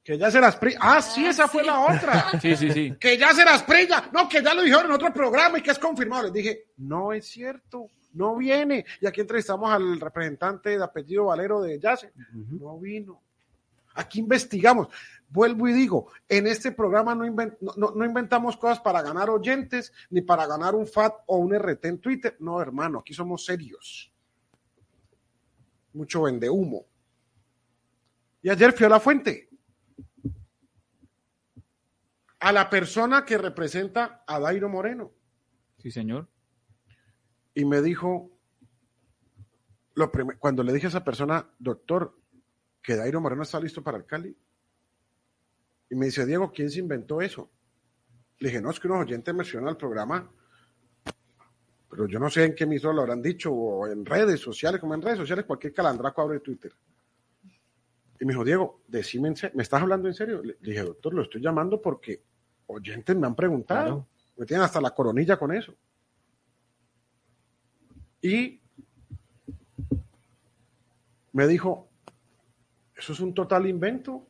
[0.04, 2.26] Que ya se las pri- Ah, sí, esa fue la otra.
[2.42, 2.96] Sí, sí, sí.
[2.98, 4.10] que ya se las prilla.
[4.12, 6.24] No, que ya lo dijeron en otro programa y que es confirmado.
[6.24, 8.84] Les dije, no es cierto, no viene.
[9.00, 12.12] Y aquí entrevistamos al representante de apellido Valero de Yase.
[12.32, 13.22] No vino.
[13.94, 14.88] Aquí investigamos.
[15.28, 19.28] Vuelvo y digo, en este programa no, inven- no- no- no inventamos cosas para ganar
[19.30, 22.36] oyentes, ni para ganar un FAT o un RT en Twitter.
[22.40, 24.12] No, hermano, aquí somos serios.
[25.94, 26.86] Mucho vende humo.
[28.42, 29.48] Y ayer fui a la fuente.
[32.40, 35.12] A la persona que representa a Dairo Moreno.
[35.78, 36.28] Sí, señor.
[37.54, 38.30] Y me dijo,
[39.94, 42.16] lo cuando le dije a esa persona, doctor,
[42.82, 44.36] que Dairo Moreno está listo para el Cali.
[45.90, 47.50] Y me dice, Diego, ¿quién se inventó eso?
[48.38, 50.30] Le dije, no, es que unos oyentes mencionan el programa,
[51.90, 54.94] pero yo no sé en qué emisora lo habrán dicho, o en redes sociales, como
[54.94, 56.72] en redes sociales, cualquier calandraco abre Twitter.
[58.18, 60.42] Y me dijo, Diego, decime, en ¿me estás hablando en serio?
[60.42, 62.22] Le le dije, doctor, lo estoy llamando porque
[62.66, 63.84] oyentes me han preguntado.
[63.84, 64.08] Claro.
[64.36, 65.74] Me tienen hasta la coronilla con eso.
[68.22, 68.60] Y
[71.32, 71.88] me dijo,
[72.94, 74.28] eso es un total invento.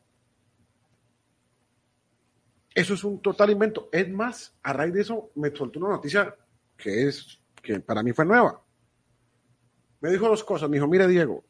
[2.73, 3.89] Eso es un total invento.
[3.91, 6.35] Es más, a raíz de eso me soltó una noticia
[6.75, 8.61] que es que para mí fue nueva.
[10.01, 10.69] Me dijo dos cosas.
[10.69, 11.43] Me dijo, mire Diego,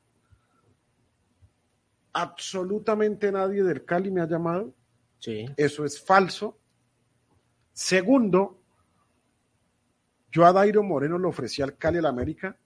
[2.11, 4.73] absolutamente nadie del Cali me ha llamado.
[5.19, 5.45] Sí.
[5.55, 6.59] Eso es falso.
[7.71, 8.62] Segundo,
[10.33, 12.57] yo a Dairo Moreno le ofrecí al Cali al América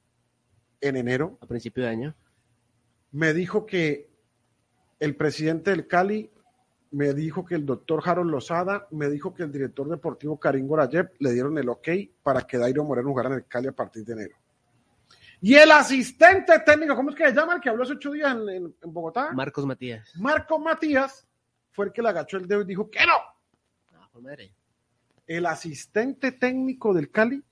[0.82, 1.38] en enero.
[1.42, 2.16] A principio de año.
[3.12, 4.10] Me dijo que
[5.00, 6.32] el presidente del Cali
[6.92, 11.12] me dijo que el doctor Harold Lozada, me dijo que el director deportivo Karim Gorayev
[11.20, 11.90] le dieron el ok
[12.24, 14.36] para que Dairo Moreno jugara en el Cali a partir de enero.
[15.42, 17.56] Y el asistente técnico, ¿cómo es que se llama?
[17.56, 19.32] El que habló hace ocho días en, en- en Bogotá.
[19.34, 20.10] Marcos Matías.
[20.18, 21.28] Marco Matías
[21.74, 23.14] fue el que le agachó el dedo y dijo que no.
[23.94, 24.54] Ah, por madre.
[25.28, 27.44] El asistente técnico del Cali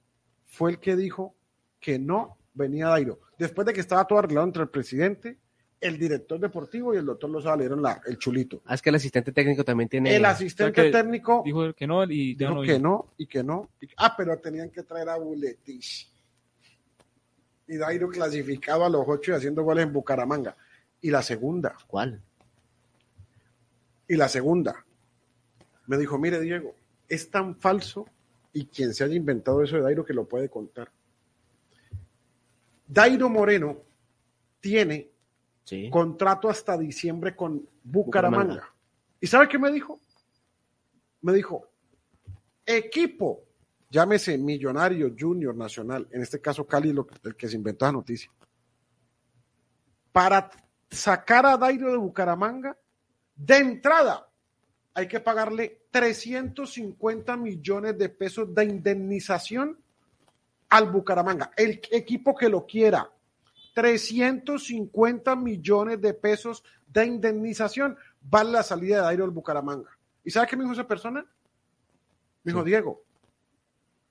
[0.56, 1.36] fue el que dijo
[1.80, 3.20] que no venía Dairo.
[3.38, 5.38] Después de que estaba todo arreglado entre el presidente,
[5.82, 8.62] el director deportivo y el doctor Lozada le dieron la, el chulito.
[8.66, 10.16] Ah, es que el asistente técnico también tiene.
[10.16, 13.44] El O asistente sea técnico Dijo que no y dijo no que no y que
[13.44, 13.70] no.
[13.82, 16.10] y- ah, pero tenían que traer a Buletich.
[17.68, 20.56] Y Dairo clasificado a los ocho y haciendo goles en Bucaramanga.
[21.02, 22.22] Y la segunda, ¿Cuál?
[24.08, 24.86] y la segunda,
[25.88, 26.74] me dijo, mire Diego,
[27.10, 28.08] es tan falso
[28.56, 30.90] y quien se haya inventado eso de Dairo que lo puede contar.
[32.88, 33.82] Dairo Moreno
[34.62, 35.12] tiene
[35.66, 35.90] Sí.
[35.90, 38.44] contrato hasta diciembre con Bucaramanga.
[38.54, 38.76] Bucaramanga.
[39.20, 40.00] ¿Y sabe qué me dijo?
[41.22, 41.68] Me dijo,
[42.66, 43.44] equipo,
[43.90, 48.32] llámese Millonario Junior Nacional, en este caso Cali, lo- el que se inventó la noticia,
[50.14, 50.50] para
[50.90, 52.78] sacar a Dairo de Bucaramanga,
[53.36, 54.30] de entrada
[54.94, 59.80] hay que pagarle 350 millones de pesos de indemnización
[60.68, 63.10] al Bucaramanga, el equipo que lo quiera.
[63.76, 69.90] 350 millones de pesos de indemnización vale la salida de Dairo del Bucaramanga.
[70.26, 71.26] ¿Y sabe qué me dijo esa persona?
[72.44, 73.02] Me dijo, Diego,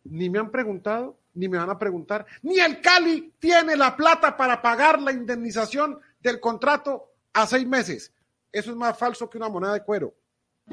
[0.04, 4.38] ni me han preguntado, ni me van a preguntar, ni el Cali tiene la plata
[4.38, 8.10] para pagar la indemnización del contrato a seis meses.
[8.50, 10.14] Eso es más falso que una moneda de cuero.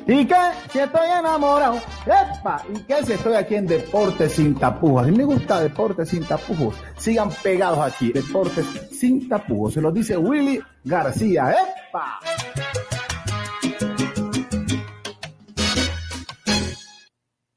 [0.08, 0.36] ¿Y qué?
[0.72, 1.80] Si estoy enamorado.
[2.06, 2.64] ¡Epa!
[2.74, 3.04] ¿Y qué?
[3.06, 5.08] Si estoy aquí en Deportes sin tapujos.
[5.08, 6.76] Mí me gusta Deportes sin tapujos.
[6.98, 8.12] Sigan pegados aquí.
[8.12, 9.74] Deportes sin tapujos.
[9.74, 11.52] Se lo dice Willy García.
[11.52, 12.20] ¡Epa!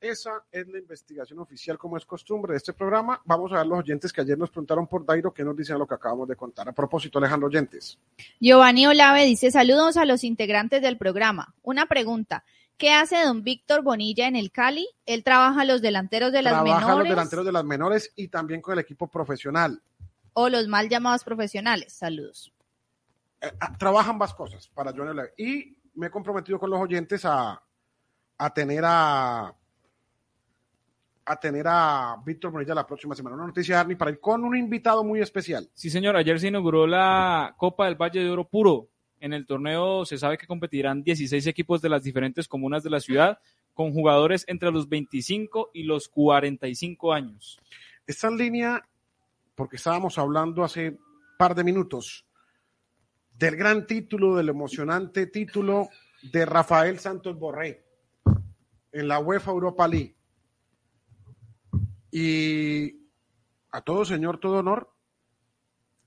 [0.04, 3.22] Esa es la investigación oficial, como es costumbre de este programa.
[3.24, 5.86] Vamos a ver los oyentes que ayer nos preguntaron por Dairo, que nos dicen lo
[5.86, 6.68] que acabamos de contar.
[6.68, 7.98] A propósito, Alejandro Oyentes.
[8.38, 11.54] Giovanni Olave dice saludos a los integrantes del programa.
[11.62, 12.44] Una pregunta.
[12.76, 14.86] ¿Qué hace don Víctor Bonilla en el Cali?
[15.06, 16.98] Él trabaja a los delanteros de las Trabaja menores.
[16.98, 19.80] los delanteros de las menores y también con el equipo profesional.
[20.34, 21.94] o los mal llamados profesionales.
[21.94, 22.52] Saludos.
[23.40, 25.38] Eh, ah, trabaja ambas cosas para Johnny Olaveros.
[25.38, 27.62] Y me he comprometido con los oyentes a,
[28.36, 29.54] a tener a
[31.26, 33.36] a tener a Víctor Bonilla la próxima semana.
[33.36, 35.68] Una noticia, Arni, para ir con un invitado muy especial.
[35.74, 36.16] Sí, señor.
[36.16, 38.88] Ayer se inauguró la Copa del Valle de Oro Puro.
[39.20, 43.00] En el torneo se sabe que competirán 16 equipos de las diferentes comunas de la
[43.00, 43.38] ciudad
[43.72, 47.60] con jugadores entre los 25 y los 45 años.
[48.06, 48.88] Está en línea
[49.54, 50.98] porque estábamos hablando hace un
[51.38, 52.26] par de minutos
[53.38, 55.88] del gran título, del emocionante título
[56.32, 57.84] de Rafael Santos Borré
[58.92, 60.14] en la UEFA Europa League.
[62.16, 63.08] Y
[63.72, 64.88] a todo señor, todo honor,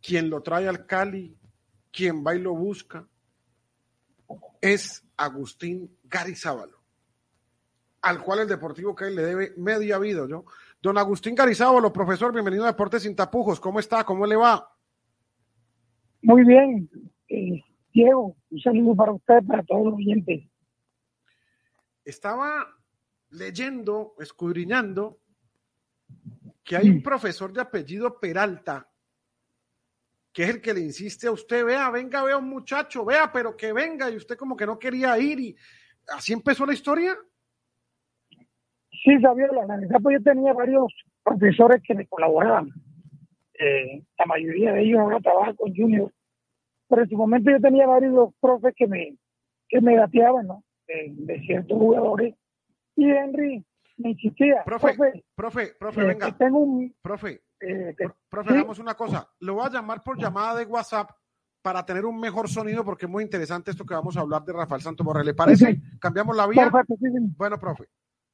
[0.01, 1.37] quien lo trae al Cali,
[1.91, 3.05] quien va y lo busca,
[4.61, 6.81] es Agustín Garizábalo,
[8.03, 10.45] al cual el Deportivo Cali le debe media vida, ¿yo?
[10.81, 14.05] Don Agustín Garizábalo, profesor, bienvenido a Deportes Sin Tapujos, ¿cómo está?
[14.05, 14.73] ¿Cómo le va?
[16.21, 16.89] Muy bien,
[17.27, 17.61] eh,
[17.93, 20.49] Diego, un saludo para usted, para todos los oyentes.
[22.05, 22.65] Estaba
[23.29, 25.19] leyendo, escudriñando,
[26.67, 28.85] que hay un profesor de apellido Peralta,
[30.33, 33.55] que es el que le insiste a usted, vea, venga, vea un muchacho, vea, pero
[33.55, 35.55] que venga, y usted como que no quería ir, y
[36.09, 37.15] así empezó la historia.
[38.91, 40.93] Sí, Fabiola, la verdad pues yo tenía varios
[41.23, 42.69] profesores que me colaboraban.
[43.57, 46.11] Eh, la mayoría de ellos ahora trabajan con Junior,
[46.89, 49.15] pero en su momento yo tenía varios profes que me,
[49.69, 50.65] que me gateaban, ¿no?
[50.85, 52.35] De, de ciertos jugadores.
[52.97, 53.63] Y Henry
[53.97, 54.63] me insistía.
[54.65, 54.95] Profe,
[55.35, 56.37] profe, profe, eh, venga.
[56.37, 58.55] tengo un, Profe, eh, que- profe, ¿sí?
[58.57, 59.29] hagamos una cosa.
[59.39, 61.11] Lo voy a llamar por llamada de WhatsApp
[61.61, 64.53] para tener un mejor sonido porque es muy interesante esto que vamos a hablar de
[64.53, 65.25] Rafael Santos Borrell.
[65.25, 65.81] ¿Le parece?
[65.99, 66.69] ¿Cambiamos la vía?
[66.69, 67.33] Perfecto, sí, sí.
[67.35, 67.89] Bueno, profe.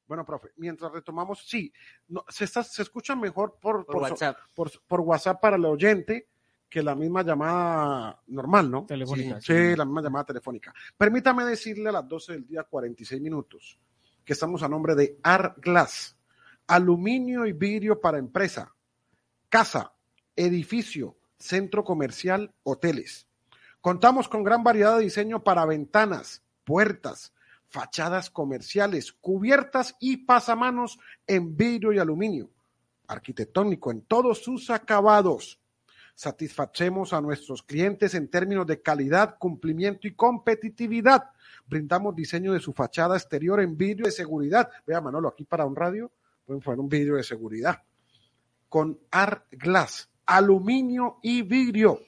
[0.06, 1.72] Bueno, profe, mientras retomamos, sí,
[2.08, 4.36] no, se, está, se escucha mejor por, Por WhatsApp.
[4.52, 6.28] por, por WhatsApp para el oyente
[6.68, 8.84] que la misma llamada normal, ¿no?
[8.84, 9.76] Telefónica, Sí, sí.
[9.76, 10.74] la misma llamada telefónica.
[10.98, 13.78] Permítame decirle a las 12 del día, 46 minutos,
[14.24, 16.16] que estamos a nombre de Art Glass,
[16.66, 18.74] aluminio y vidrio para empresa,
[19.48, 19.92] casa,
[20.36, 23.26] edificio, centro comercial, hoteles.
[23.80, 27.34] Contamos con gran variedad de diseño para ventanas, puertas,
[27.68, 32.50] fachadas comerciales, cubiertas y pasamanos en vidrio y aluminio.
[33.06, 35.60] Arquitectónico en todos sus acabados.
[36.14, 41.30] Satisfacemos a nuestros clientes en términos de calidad, cumplimiento y competitividad.
[41.66, 44.70] Brindamos diseño de su fachada exterior en vidrio de seguridad.
[44.86, 46.12] Vea, Manolo, aquí para un radio
[46.44, 47.82] pueden poner un vidrio de seguridad.
[48.68, 51.98] Con Art Glass, aluminio y vidrio.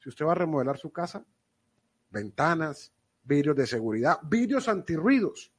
[0.00, 1.24] Si usted va a remodelar su casa,
[2.10, 2.92] ventanas,
[3.24, 5.52] vidrios de seguridad, vidrios antirruidos.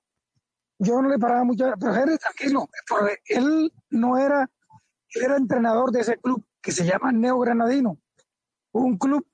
[0.79, 4.49] yo no le paraba mucho, pero Henry, tranquilo, porque él no era,
[5.15, 7.99] él era entrenador de ese club que se llama Neo Granadino,
[8.71, 9.27] un club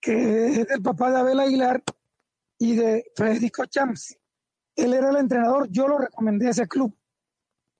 [0.00, 1.82] que es del papá de Abel Aguilar
[2.58, 4.18] y de Federico Champs.
[4.76, 6.94] Él era el entrenador, yo lo recomendé a ese club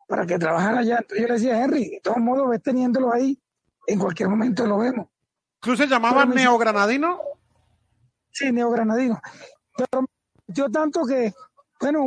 [0.06, 0.98] para que trabajara allá.
[0.98, 3.40] Entonces yo le decía, Henry, de todos modos, ves teniéndolo ahí,
[3.86, 5.08] en cualquier momento lo vemos.
[5.60, 7.20] ¿Club se llamaba Pero Neogranadino?
[8.30, 9.20] Sí, neogranadino.
[9.76, 10.06] Pero
[10.46, 11.32] yo tanto que,
[11.80, 12.06] bueno, un